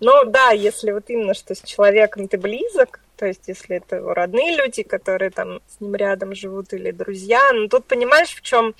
[0.00, 4.56] Ну, да, если вот именно, что с человеком ты близок, то есть если это родные
[4.56, 8.74] люди, которые там с ним рядом живут, или друзья, ну тут понимаешь, в чем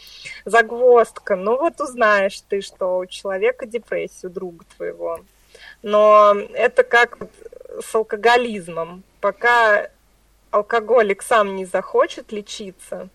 [0.45, 1.37] загвоздка.
[1.37, 5.21] Ну вот узнаешь ты, что у человека депрессия, у друга твоего.
[5.83, 7.19] Но это как
[7.81, 9.03] с алкоголизмом.
[9.27, 9.89] Пока
[10.53, 13.09] алкоголик сам не захочет лечиться,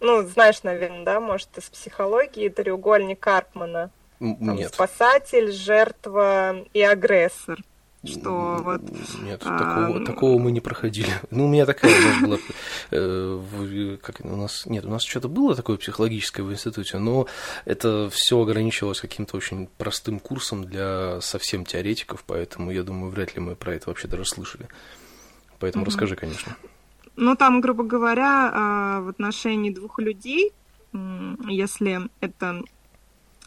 [0.00, 3.92] ну, знаешь, наверное, да, может, из психологии треугольник Карпмана.
[4.18, 4.74] Там, Нет.
[4.74, 7.60] Спасатель, жертва и агрессор
[8.04, 8.80] что вот...
[9.22, 9.56] Нет, а...
[9.56, 11.08] такого, такого мы не проходили.
[11.30, 12.38] Ну, у меня такая нас была...
[12.90, 14.66] Э, как у нас...
[14.66, 17.28] Нет, у нас что-то было такое психологическое в институте, но
[17.64, 23.40] это все ограничивалось каким-то очень простым курсом для совсем теоретиков, поэтому я думаю, вряд ли
[23.40, 24.66] мы про это вообще даже слышали.
[25.62, 25.90] Поэтому угу.
[25.90, 26.56] расскажи, конечно.
[27.14, 30.52] Ну, там, грубо говоря, а, в отношении двух людей,
[31.48, 32.62] если это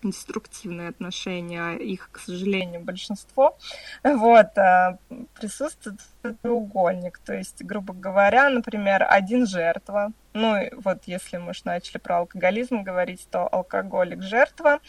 [0.02, 3.58] деструктивные отношения, а их, к сожалению, большинство,
[4.02, 4.98] вот, а,
[5.38, 7.18] присутствует треугольник.
[7.18, 12.84] То есть, грубо говоря, например, один жертва, ну, вот если мы уж начали про алкоголизм
[12.84, 14.80] говорить, то алкоголик жертва,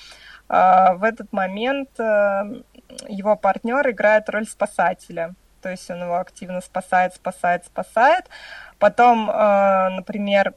[0.48, 5.34] а, в этот момент его партнер играет роль спасателя.
[5.66, 8.26] То есть он его активно спасает, спасает, спасает.
[8.78, 10.54] Потом, например,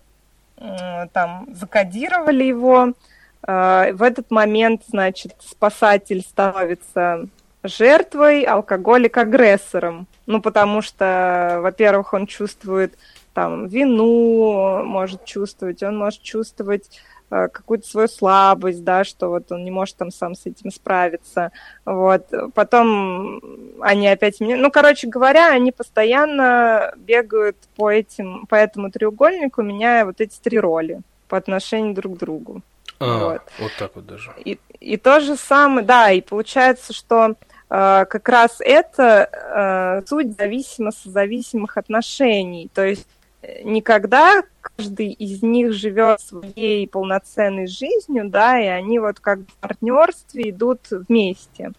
[1.13, 2.93] там закодировали его,
[3.41, 7.25] а, в этот момент, значит, спасатель становится
[7.63, 10.05] жертвой, алкоголик агрессором.
[10.27, 12.93] Ну, потому что, во-первых, он чувствует
[13.33, 19.63] там вину, может чувствовать, он может чувствовать э, какую-то свою слабость, да, что вот он
[19.63, 21.51] не может там сам с этим справиться.
[21.85, 22.27] Вот.
[22.53, 23.41] Потом
[23.81, 24.57] они опять меня...
[24.57, 30.59] Ну, короче говоря, они постоянно бегают по, этим, по этому треугольнику, меняя вот эти три
[30.59, 32.61] роли по отношению друг к другу.
[32.99, 33.41] А, вот.
[33.59, 34.31] вот так вот даже.
[34.43, 37.35] И, и то же самое, да, и получается, что
[37.69, 42.69] э, как раз это э, суть зависимо-созависимых отношений.
[42.73, 43.18] То есть э,
[43.63, 50.49] никогда каждый из них живет своей полноценной жизнью, да, и они вот как в партнерстве
[50.49, 51.71] идут вместе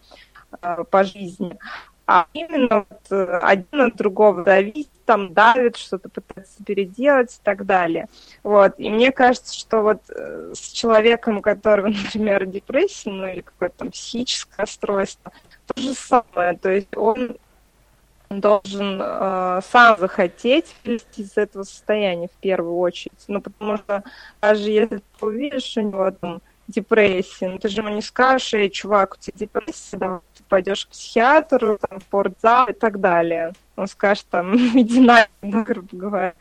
[0.61, 1.57] э, по жизни
[2.11, 7.65] а именно вот э, один от другого давить, там давит, что-то пытается переделать и так
[7.65, 8.09] далее.
[8.43, 8.73] Вот.
[8.77, 13.77] И мне кажется, что вот э, с человеком, у которого, например, депрессия, ну или какое-то
[13.77, 15.31] там психическое расстройство,
[15.67, 16.57] то же самое.
[16.57, 17.37] То есть он
[18.39, 23.23] должен э, сам захотеть вылезти из этого состояния в первую очередь.
[23.27, 24.03] Ну, потому что
[24.41, 28.69] даже если ты увидишь у него там депрессия, ну ты же ему не скажешь, эй,
[28.69, 30.19] чувак, у тебя депрессия, давай
[30.51, 33.53] пойдешь к психиатру, там, в спортзал и так далее.
[33.77, 36.33] Он скажет, там, иди на, грубо говоря.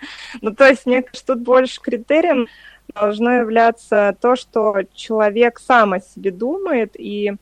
[0.43, 2.49] Ну, то есть, мне кажется, тут больше критерием
[2.93, 7.37] должно являться то, что человек сам о себе думает и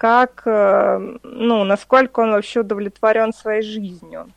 [0.00, 4.30] как, э, ну, насколько он вообще удовлетворен своей жизнью.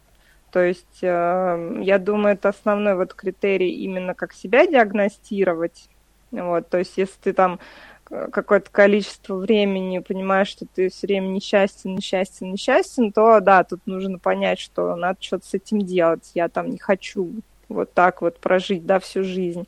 [0.51, 5.88] То есть, э, я думаю, это основной вот критерий именно как себя диагностировать.
[6.32, 7.61] Вот, то есть, если ты там
[8.09, 14.20] какое-то количество времени понимаешь, что ты все время несчастен, несчастен, несчастен, то да, тут нужно
[14.20, 16.30] понять, что надо что-то с этим делать.
[16.34, 17.32] Я там не хочу
[17.70, 19.66] вот так вот прожить, да, всю жизнь.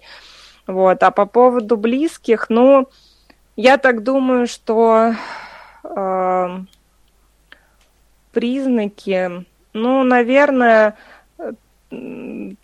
[0.67, 1.01] Вот.
[1.03, 2.89] А по поводу близких, ну,
[3.55, 5.13] я так думаю, что э,
[8.31, 10.95] признаки, ну, наверное,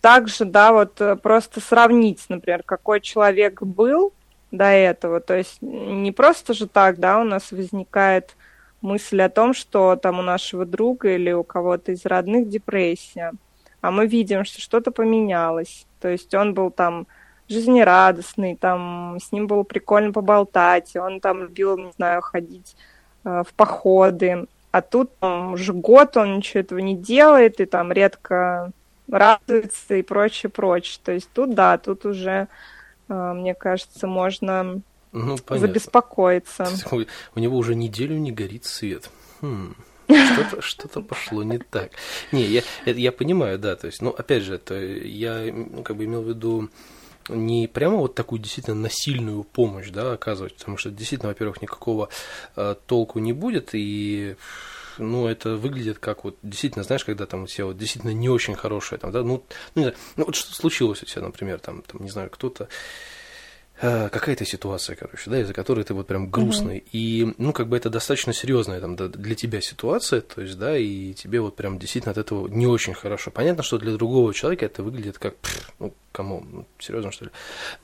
[0.00, 4.12] также, да, вот просто сравнить, например, какой человек был
[4.50, 5.20] до этого.
[5.20, 8.36] То есть не просто же так, да, у нас возникает
[8.82, 13.32] мысль о том, что там у нашего друга или у кого-то из родных депрессия,
[13.80, 15.86] а мы видим, что что-то поменялось.
[16.00, 17.06] То есть он был там
[17.48, 22.91] жизнерадостный, там с ним было прикольно поболтать, он там любил, не знаю, ходить э,
[23.24, 28.72] в походы, а тут там, уже год он ничего этого не делает и там редко
[29.10, 30.98] радуется и прочее, прочее.
[31.04, 32.48] То есть тут, да, тут уже
[33.08, 34.80] а, мне кажется, можно
[35.12, 36.66] ну, забеспокоиться.
[37.34, 39.10] У, него уже неделю не горит свет.
[39.42, 39.74] Хм.
[40.08, 41.90] Что-то, что пошло не так.
[42.32, 46.04] Не, я, я понимаю, да, то есть, ну, опять же, это я ну, как бы
[46.04, 46.70] имел в виду
[47.28, 52.08] не прямо вот такую действительно насильную помощь, да, оказывать, потому что действительно, во-первых, никакого
[52.56, 54.36] э, толку не будет, и
[54.98, 58.54] ну, это выглядит как вот, действительно, знаешь, когда там у тебя вот действительно не очень
[58.54, 59.44] хорошее, там, да, ну,
[59.74, 62.68] ну, не знаю, ну вот что случилось у тебя, например, там, там не знаю, кто-то,
[63.84, 66.78] Э, какая-то ситуация, короче, да, из-за которой ты вот прям грустный.
[66.78, 66.88] Угу.
[66.92, 71.14] И, ну, как бы это достаточно серьезная там для тебя ситуация, то есть, да, и
[71.14, 73.32] тебе вот прям действительно от этого не очень хорошо.
[73.32, 75.34] Понятно, что для другого человека это выглядит как,
[75.80, 77.30] ну, кому, ну, серьезно, что ли?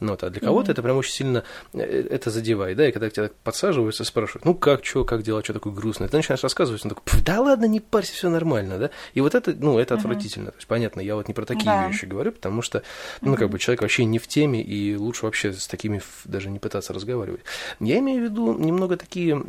[0.00, 0.72] Ну, вот, а для кого-то mm-hmm.
[0.72, 4.54] это прям очень сильно э, это задевает, да, и когда к тебе подсаживаются, спрашивают, ну,
[4.54, 7.80] как, что, как дела, что такое грустное, ты начинаешь рассказывать, он такой, да ладно, не
[7.80, 9.98] парься, все нормально, да, и вот это, ну, это mm-hmm.
[9.98, 11.88] отвратительно, то есть, понятно, я вот не про такие да.
[11.88, 12.82] вещи говорю, потому что,
[13.20, 16.58] ну, как бы человек вообще не в теме, и лучше вообще с такими даже не
[16.58, 17.40] пытаться разговаривать.
[17.80, 19.42] Я имею в виду немного такие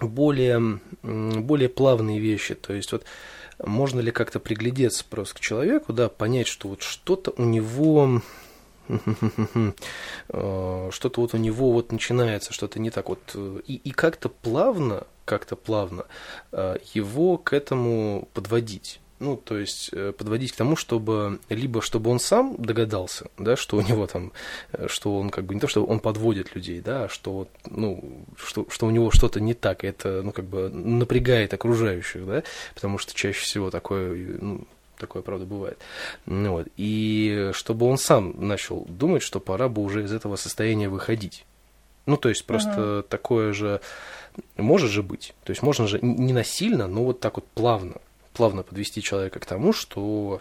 [0.00, 3.04] более, более плавные вещи, то есть, вот,
[3.64, 8.22] можно ли как-то приглядеться просто к человеку, да, понять, что вот что-то у него
[10.28, 14.28] э, что-то вот у него вот начинается, что-то не так вот, э, и, и как-то
[14.28, 16.06] плавно, как-то плавно
[16.52, 19.01] э, его к этому подводить.
[19.22, 23.76] Ну, то есть э, подводить к тому, чтобы либо чтобы он сам догадался, да, что
[23.76, 24.32] у него там,
[24.72, 28.24] э, что он как бы не то, что он подводит людей, да, а что, ну,
[28.36, 32.42] что, что у него что-то не так, это, ну, как бы напрягает окружающих, да,
[32.74, 34.66] потому что чаще всего такое, ну,
[34.98, 35.78] такое, правда, бывает.
[36.26, 36.66] Ну, вот.
[36.76, 41.44] И чтобы он сам начал думать, что пора бы уже из этого состояния выходить.
[42.06, 43.02] Ну, то есть просто uh-huh.
[43.02, 43.80] такое же
[44.56, 45.32] может же быть.
[45.44, 47.94] То есть можно же не насильно, но вот так вот плавно
[48.32, 50.40] плавно подвести человека к тому, что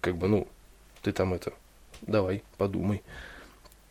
[0.00, 0.48] как бы, ну,
[1.02, 1.52] ты там это,
[2.02, 3.02] давай, подумай.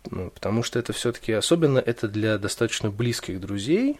[0.09, 3.99] Ну, потому что это все-таки, особенно это для достаточно близких друзей,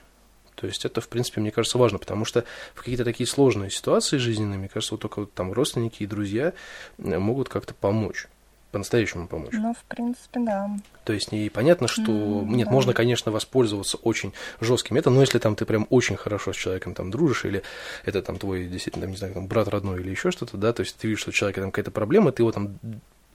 [0.56, 4.18] то есть это, в принципе, мне кажется, важно, потому что в какие-то такие сложные ситуации
[4.18, 6.54] жизненные, мне кажется, вот только вот там родственники и друзья
[6.98, 8.28] могут как-то помочь
[8.72, 9.54] по-настоящему помочь.
[9.54, 10.70] Ну, в принципе, да.
[11.04, 12.74] То есть и понятно, что mm, нет, да.
[12.74, 16.94] можно, конечно, воспользоваться очень жестким методом, но если там ты прям очень хорошо с человеком
[16.94, 17.64] там дружишь, или
[18.06, 20.82] это там твой, действительно, там, не знаю, там, брат родной или еще что-то, да, то
[20.82, 22.80] есть ты видишь, что у человека там какая-то проблема, ты его там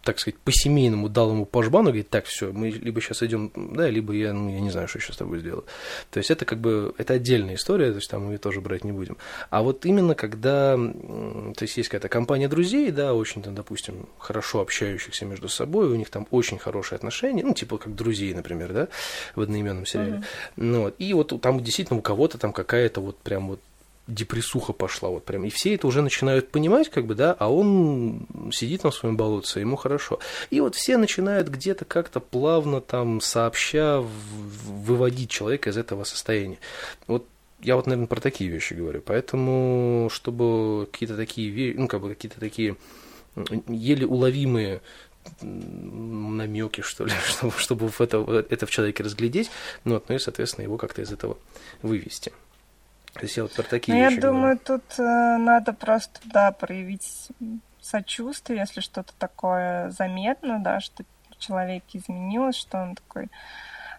[0.07, 3.91] так сказать, по-семейному дал ему по жбану, говорит, так, все, мы либо сейчас идем, да,
[3.91, 5.65] либо я, ну, я не знаю, что сейчас с тобой сделаю.
[6.13, 8.85] То есть это как бы, это отдельная история, то есть там мы ее тоже брать
[8.85, 9.17] не будем.
[9.51, 14.61] А вот именно когда, то есть есть какая-то компания друзей, да, очень там, допустим, хорошо
[14.61, 18.89] общающихся между собой, у них там очень хорошие отношения, ну, типа как друзей, например, да,
[19.35, 20.13] в одноименном сериале.
[20.13, 20.25] Uh-huh.
[20.55, 23.61] Ну, вот, и вот там действительно у кого-то там какая-то вот прям вот
[24.07, 25.45] депрессуха пошла вот прям.
[25.45, 29.61] И все это уже начинают понимать, как бы, да, а он сидит на своем болотце,
[29.61, 30.21] ему хорошо.
[30.51, 36.59] И вот все начинают где-то как-то плавно там сообща выводить человека из этого состояния.
[37.07, 37.27] Вот
[37.61, 39.03] я вот, наверное, про такие вещи говорю.
[39.05, 42.77] Поэтому, чтобы какие-то такие вещи, ну, как бы какие-то такие
[43.69, 44.83] еле уловимые
[45.41, 49.51] намеки, что ли, чтобы, чтобы это, это в человеке разглядеть,
[49.85, 51.37] ну, вот, ну и, соответственно, его как-то из этого
[51.83, 52.33] вывести.
[53.19, 54.83] То есть я вот про такие ну, вещи Я думаю, говорю.
[54.83, 57.29] тут э, надо просто, да, проявить
[57.81, 61.05] сочувствие, если что-то такое заметно, да, что
[61.39, 63.31] человек изменилось, что он такой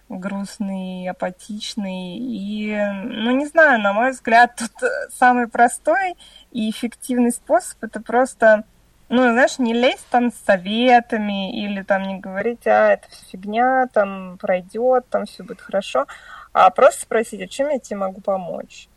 [0.09, 2.17] грустный, апатичный.
[2.17, 4.71] И, ну, не знаю, на мой взгляд, тут
[5.11, 6.15] самый простой
[6.51, 8.63] и эффективный способ это просто
[9.09, 14.37] ну, знаешь, не лезть там с советами или там не говорить, а, это фигня, там
[14.37, 16.07] пройдет, там все будет хорошо,
[16.51, 18.89] а просто спросить, а чем я тебе могу помочь?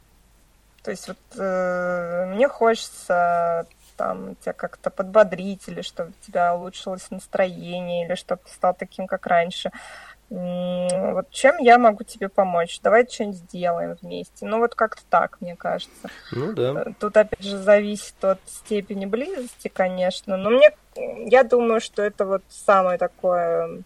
[0.83, 3.67] То есть вот э, мне хочется
[3.97, 9.07] там тебя как-то подбодрить, или чтобы у тебя улучшилось настроение, или чтобы ты стал таким,
[9.07, 9.71] как раньше.
[10.31, 12.81] Вот чем я могу тебе помочь?
[12.83, 14.47] Давай что-нибудь сделаем вместе.
[14.47, 16.09] Ну, вот как-то так, мне кажется.
[16.31, 16.85] Ну, да.
[16.87, 20.37] Э, тут, опять же, зависит от степени близости, конечно.
[20.37, 20.71] Но мне,
[21.27, 23.83] я думаю, что это вот самое такое,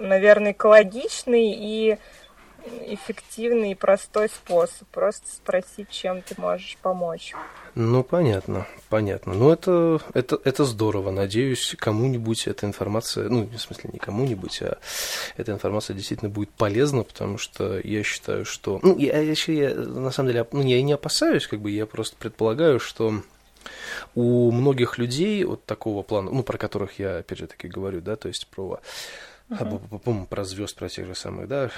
[0.00, 1.98] наверное, экологичный и
[2.86, 4.88] эффективный и простой способ.
[4.88, 7.34] Просто спросить, чем ты можешь помочь.
[7.74, 9.34] Ну, понятно, понятно.
[9.34, 11.10] Ну, это, это, это здорово.
[11.10, 14.78] Надеюсь, кому-нибудь эта информация, ну, в смысле, не кому-нибудь, а
[15.36, 18.80] эта информация действительно будет полезна, потому что я считаю, что...
[18.82, 21.86] Ну, я, я, я на самом деле, ну, я и не опасаюсь, как бы, я
[21.86, 23.22] просто предполагаю, что
[24.14, 28.16] у многих людей вот такого плана, ну, про которых я, опять же, таки говорю, да,
[28.16, 28.80] то есть про
[29.50, 30.26] uh-huh.
[30.26, 31.70] про звезд, про тех же самых, да,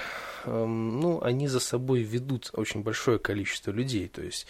[0.45, 4.47] ну, они за собой ведут очень большое количество людей, то есть,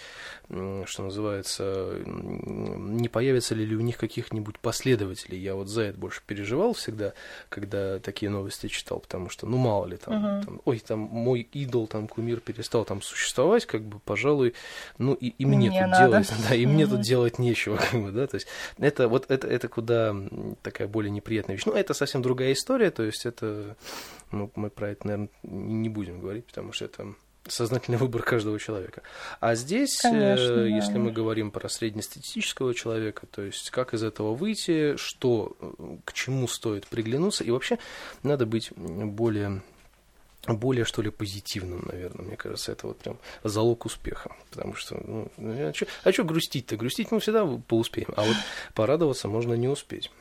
[0.48, 5.40] что называется, не появится ли у них каких-нибудь последователей.
[5.40, 7.14] Я вот за это больше переживал всегда,
[7.50, 10.46] когда такие новости читал, потому что, ну, мало ли, там, uh-huh.
[10.46, 14.54] там ой, там мой идол, там, кумир перестал там существовать, как бы, пожалуй,
[14.98, 16.08] ну, и, и мне, мне тут надо.
[16.08, 16.68] делать, да, и uh-huh.
[16.68, 18.48] мне тут делать нечего, как бы, да, то есть,
[18.78, 20.16] это вот, это, это куда
[20.62, 21.66] такая более неприятная вещь.
[21.66, 23.76] Ну, это совсем другая история, то есть, это,
[24.32, 27.16] ну, мы про это, наверное, не будем говорить, потому что это
[27.48, 29.02] сознательный выбор каждого человека.
[29.40, 30.66] А здесь, Конечно, э, да.
[30.66, 35.56] если мы говорим про среднестатистического человека, то есть как из этого выйти, что,
[36.06, 37.80] к чему стоит приглянуться, и вообще
[38.24, 39.62] надо быть более
[40.46, 45.32] более, что ли, позитивным, наверное, мне кажется, это вот прям залог успеха, потому что, ну,
[45.38, 46.76] а что а грустить-то?
[46.76, 48.36] Грустить мы всегда поуспеем, а вот
[48.74, 50.12] порадоваться можно не успеть.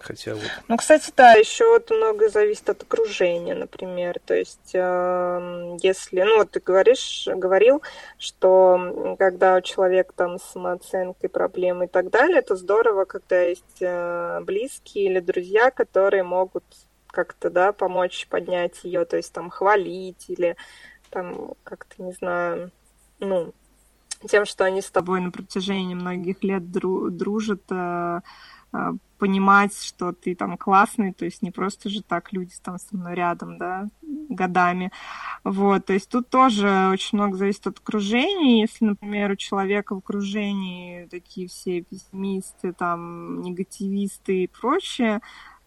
[0.00, 0.42] Хотя вот...
[0.68, 4.18] Ну, кстати, да, еще вот многое зависит от окружения, например.
[4.24, 7.82] То есть, э, если, ну, вот ты говоришь, говорил,
[8.18, 13.82] что когда у человека там с самооценкой проблемы и так далее, это здорово, когда есть
[13.82, 16.64] э, близкие или друзья, которые могут
[17.08, 20.56] как-то, да, помочь поднять ее, то есть там хвалить или
[21.10, 22.70] там как-то, не знаю,
[23.18, 23.52] ну,
[24.28, 28.20] тем, что они с тобой на протяжении многих лет дру дружат, э,
[29.18, 33.14] понимать, что ты там классный, то есть не просто же так люди там со мной
[33.14, 34.90] рядом, да, годами.
[35.44, 38.62] Вот, то есть тут тоже очень много зависит от окружения.
[38.62, 45.20] Если, например, у человека в окружении такие все пессимисты, там, негативисты и прочее,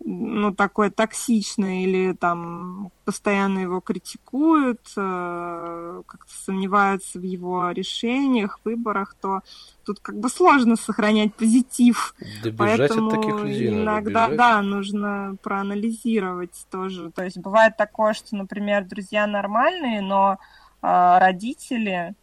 [0.06, 9.16] ну, такое токсичное или там постоянно его критикуют, э, как-то сомневаются в его решениях, выборах,
[9.22, 9.42] то
[9.86, 12.16] тут как бы сложно сохранять позитив.
[12.44, 17.12] Да Поэтому от таких людей иногда, да, нужно проанализировать тоже.
[17.12, 20.38] То есть бывает такое, что, например, друзья нормальные, но
[20.82, 22.16] э, родители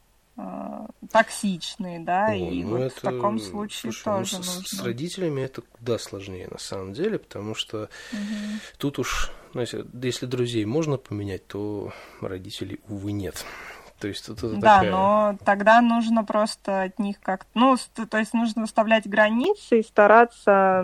[1.13, 4.63] токсичные, да, О, и ну вот это, в таком случае слушай, тоже ну, нужно.
[4.65, 8.21] С, родителями это куда сложнее на самом деле, потому что угу.
[8.79, 13.45] тут уж, знаете, если друзей можно поменять, то родителей, увы, нет.
[14.01, 14.91] То есть тут это Да, такая...
[14.91, 17.51] но тогда нужно просто от них как-то...
[17.55, 17.77] Ну,
[18.09, 20.83] то есть нужно выставлять границы и стараться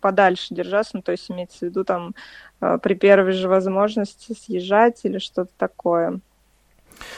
[0.00, 2.14] подальше держаться, ну, то есть имеется в виду там
[2.60, 6.20] э, при первой же возможности съезжать или что-то такое.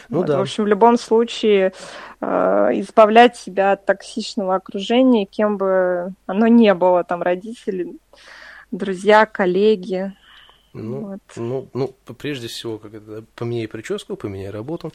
[0.08, 0.38] Ну вот, да.
[0.38, 1.72] В общем, в любом случае
[2.20, 7.96] э, избавлять себя от токсичного окружения, кем бы оно ни было, там родители,
[8.70, 10.12] друзья, коллеги.
[10.74, 11.20] Ну, вот.
[11.36, 14.92] ну, ну, прежде всего, как это, поменяй прическу, поменяй работу.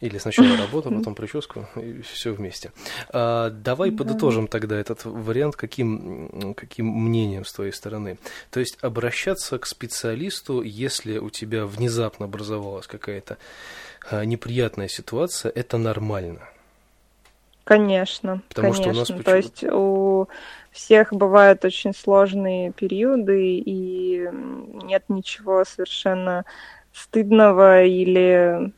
[0.00, 2.72] Или сначала работу, потом прическу, и все вместе.
[3.08, 8.18] А, давай подытожим тогда этот вариант, каким, каким мнением с твоей стороны.
[8.50, 13.38] То есть обращаться к специалисту, если у тебя внезапно образовалась какая-то а,
[14.10, 16.40] неприятная ситуация, это нормально.
[17.64, 19.04] Конечно, Потому конечно.
[19.04, 19.24] Что у нас...
[19.24, 20.28] То есть у
[20.70, 24.26] всех бывают очень сложные периоды, и
[24.84, 26.46] нет ничего совершенно
[26.94, 28.72] стыдного или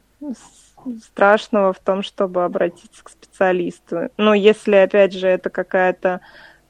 [1.04, 4.08] страшного в том, чтобы обратиться к специалисту.
[4.16, 6.20] Но если, опять же, это какая-то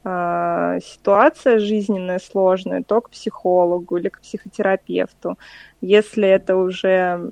[0.03, 5.39] э, ситуация жизненная сложная, то к психологу или к психотерапевту.
[5.81, 7.31] Если это уже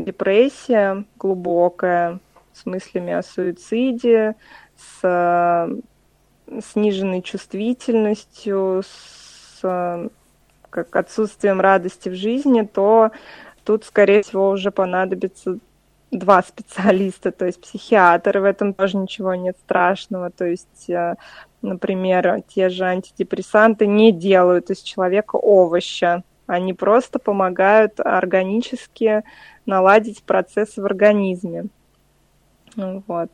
[0.00, 2.18] депрессия глубокая,
[2.52, 4.34] с мыслями о суициде,
[4.76, 5.68] с
[6.72, 10.10] сниженной чувствительностью, с
[10.70, 13.10] как отсутствием радости в жизни, то
[13.64, 15.58] тут, скорее всего, уже понадобится
[16.10, 21.14] два специалиста, то есть психиатр, в этом тоже ничего нет страшного, то есть, э,
[21.62, 29.22] например, те же антидепрессанты не делают из человека овоща, они просто помогают органически
[29.68, 31.66] наладить процессы в организме.
[32.74, 33.30] Вот.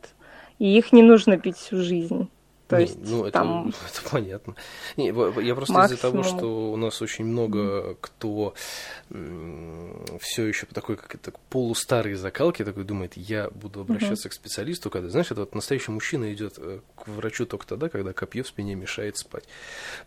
[0.59, 2.29] И их не нужно пить всю жизнь.
[2.67, 4.55] То не, есть ну, там это, это понятно.
[4.97, 5.85] Не, я просто максимум...
[5.85, 8.55] из-за того, что у нас очень много кто
[10.19, 14.31] все еще такой, как это, полустарые закалки, такой думает, я буду обращаться uh-huh.
[14.31, 18.13] к специалисту, когда, знаешь, это вот настоящий мужчина идет э, к врачу только тогда, когда
[18.13, 19.43] копье в спине мешает спать.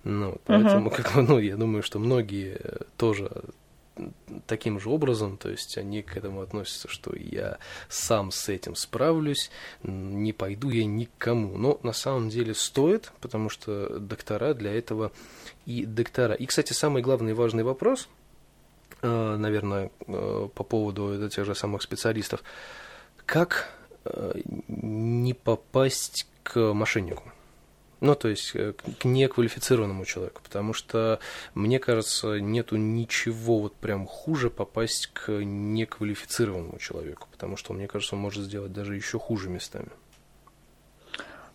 [0.02, 0.96] Ну, поэтому, uh-huh.
[1.02, 2.60] как, ну, я думаю, что многие
[2.96, 3.30] тоже
[4.46, 9.50] таким же образом, то есть они к этому относятся, что я сам с этим справлюсь,
[9.82, 11.56] не пойду я никому.
[11.56, 15.12] Но на самом деле стоит, потому что доктора для этого
[15.66, 16.34] и доктора.
[16.34, 18.08] И, кстати, самый главный и важный вопрос,
[19.02, 22.42] э, наверное, э, по поводу тех же самых специалистов,
[23.26, 23.70] как
[24.04, 27.32] э, не попасть к мошеннику?
[28.00, 31.18] Ну, то есть э, к неквалифицированному человеку, потому что,
[31.54, 38.14] мне кажется, нету ничего вот прям хуже попасть к неквалифицированному человеку, потому что, мне кажется,
[38.14, 39.88] он может сделать даже еще хуже местами.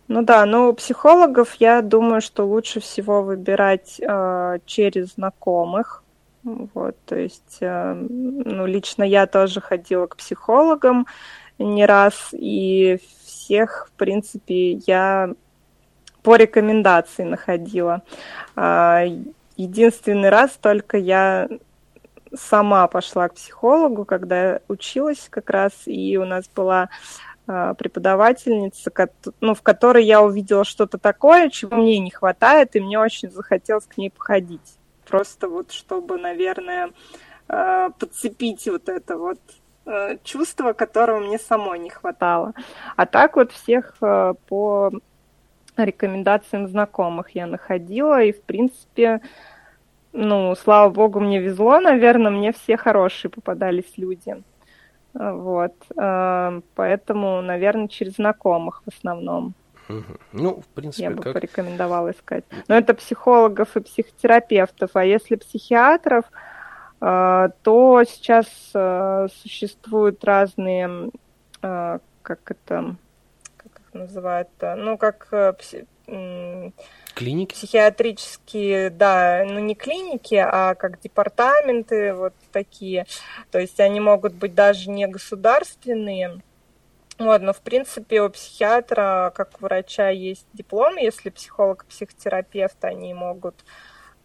[0.06, 6.02] Ну да, но у психологов я думаю, что лучше всего выбирать э, через знакомых.
[6.42, 11.06] Вот, то есть, э, ну, лично я тоже ходила к психологам
[11.58, 15.32] не раз, и всех, в принципе, я
[16.24, 18.02] по рекомендации находила.
[18.56, 19.04] А,
[19.56, 21.48] единственный раз только я
[22.34, 26.88] сама пошла к психологу, когда училась как раз, и у нас была
[27.46, 28.90] а, преподавательница,
[29.40, 33.84] ну, в которой я увидела что-то такое, чего мне не хватает, и мне очень захотелось
[33.84, 34.78] к ней походить.
[35.06, 36.90] Просто вот чтобы, наверное,
[37.48, 39.38] а, подцепить вот это вот
[40.22, 42.54] чувство, которого мне самой не хватало.
[42.96, 44.90] А так вот всех по
[45.76, 49.20] рекомендациям знакомых я находила, и, в принципе,
[50.12, 54.42] ну, слава богу, мне везло, наверное, мне все хорошие попадались люди.
[55.12, 55.74] Вот.
[55.96, 59.54] Э, поэтому, наверное, через знакомых в основном.
[60.32, 61.34] Ну, в принципе, я бы как...
[61.34, 62.44] порекомендовала искать.
[62.68, 66.24] Но это психологов и психотерапевтов, а если психиатров,
[67.00, 71.10] э, то сейчас э, существуют разные,
[71.60, 72.96] как это,
[73.94, 75.86] называют, ну, как э, пси...
[77.14, 77.54] Клиники?
[77.54, 83.06] Психиатрические, да, ну не клиники, а как департаменты вот такие.
[83.50, 86.42] То есть они могут быть даже не государственные.
[87.18, 93.14] Вот, но в принципе у психиатра, как у врача, есть диплом, если психолог, психотерапевт, они
[93.14, 93.64] могут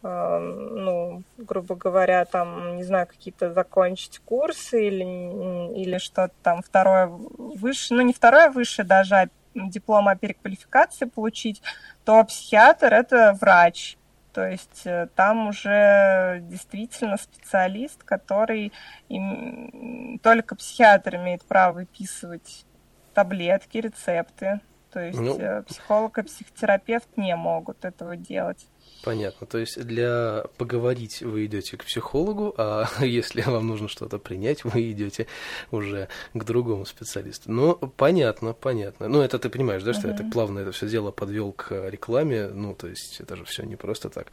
[0.01, 7.07] Эм, ну, грубо говоря, там, не знаю, какие-то закончить курсы или, или что-то там второе
[7.07, 11.61] выше, ну, не второе выше даже, а диплом о переквалификации получить,
[12.05, 13.97] то психиатр– это врач.
[14.33, 18.71] То есть э, там уже действительно специалист, который
[19.09, 22.65] им, только психиатр имеет право выписывать
[23.13, 24.61] таблетки, рецепты.
[24.91, 28.67] То есть ну, э, психолог и психотерапевт не могут этого делать.
[29.03, 29.47] Понятно.
[29.47, 34.91] То есть для поговорить вы идете к психологу, а если вам нужно что-то принять, вы
[34.91, 35.27] идете
[35.71, 37.51] уже к другому специалисту.
[37.51, 39.07] Ну, понятно, понятно.
[39.07, 40.11] Ну, это ты понимаешь, да, что uh-huh.
[40.11, 42.47] я так плавно это все дело подвел к рекламе.
[42.47, 44.27] Ну, то есть это же все не просто так.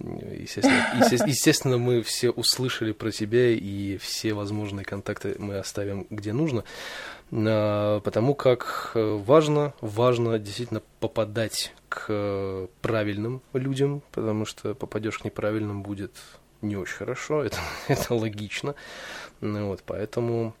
[0.00, 6.64] Естественно, естественно, мы все услышали про тебя, и все возможные контакты мы оставим где нужно.
[7.32, 15.24] А, потому как э, важно, важно действительно попадать к правильным людям, потому что попадешь к
[15.24, 16.12] неправильным будет
[16.62, 17.58] не очень хорошо, это,
[17.88, 18.74] это логично.
[19.40, 20.54] Ну, вот, поэтому,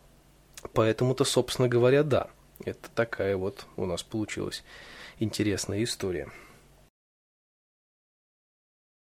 [0.72, 2.28] поэтому-то, собственно говоря, да,
[2.64, 4.64] это такая вот у нас получилась
[5.18, 6.28] интересная история.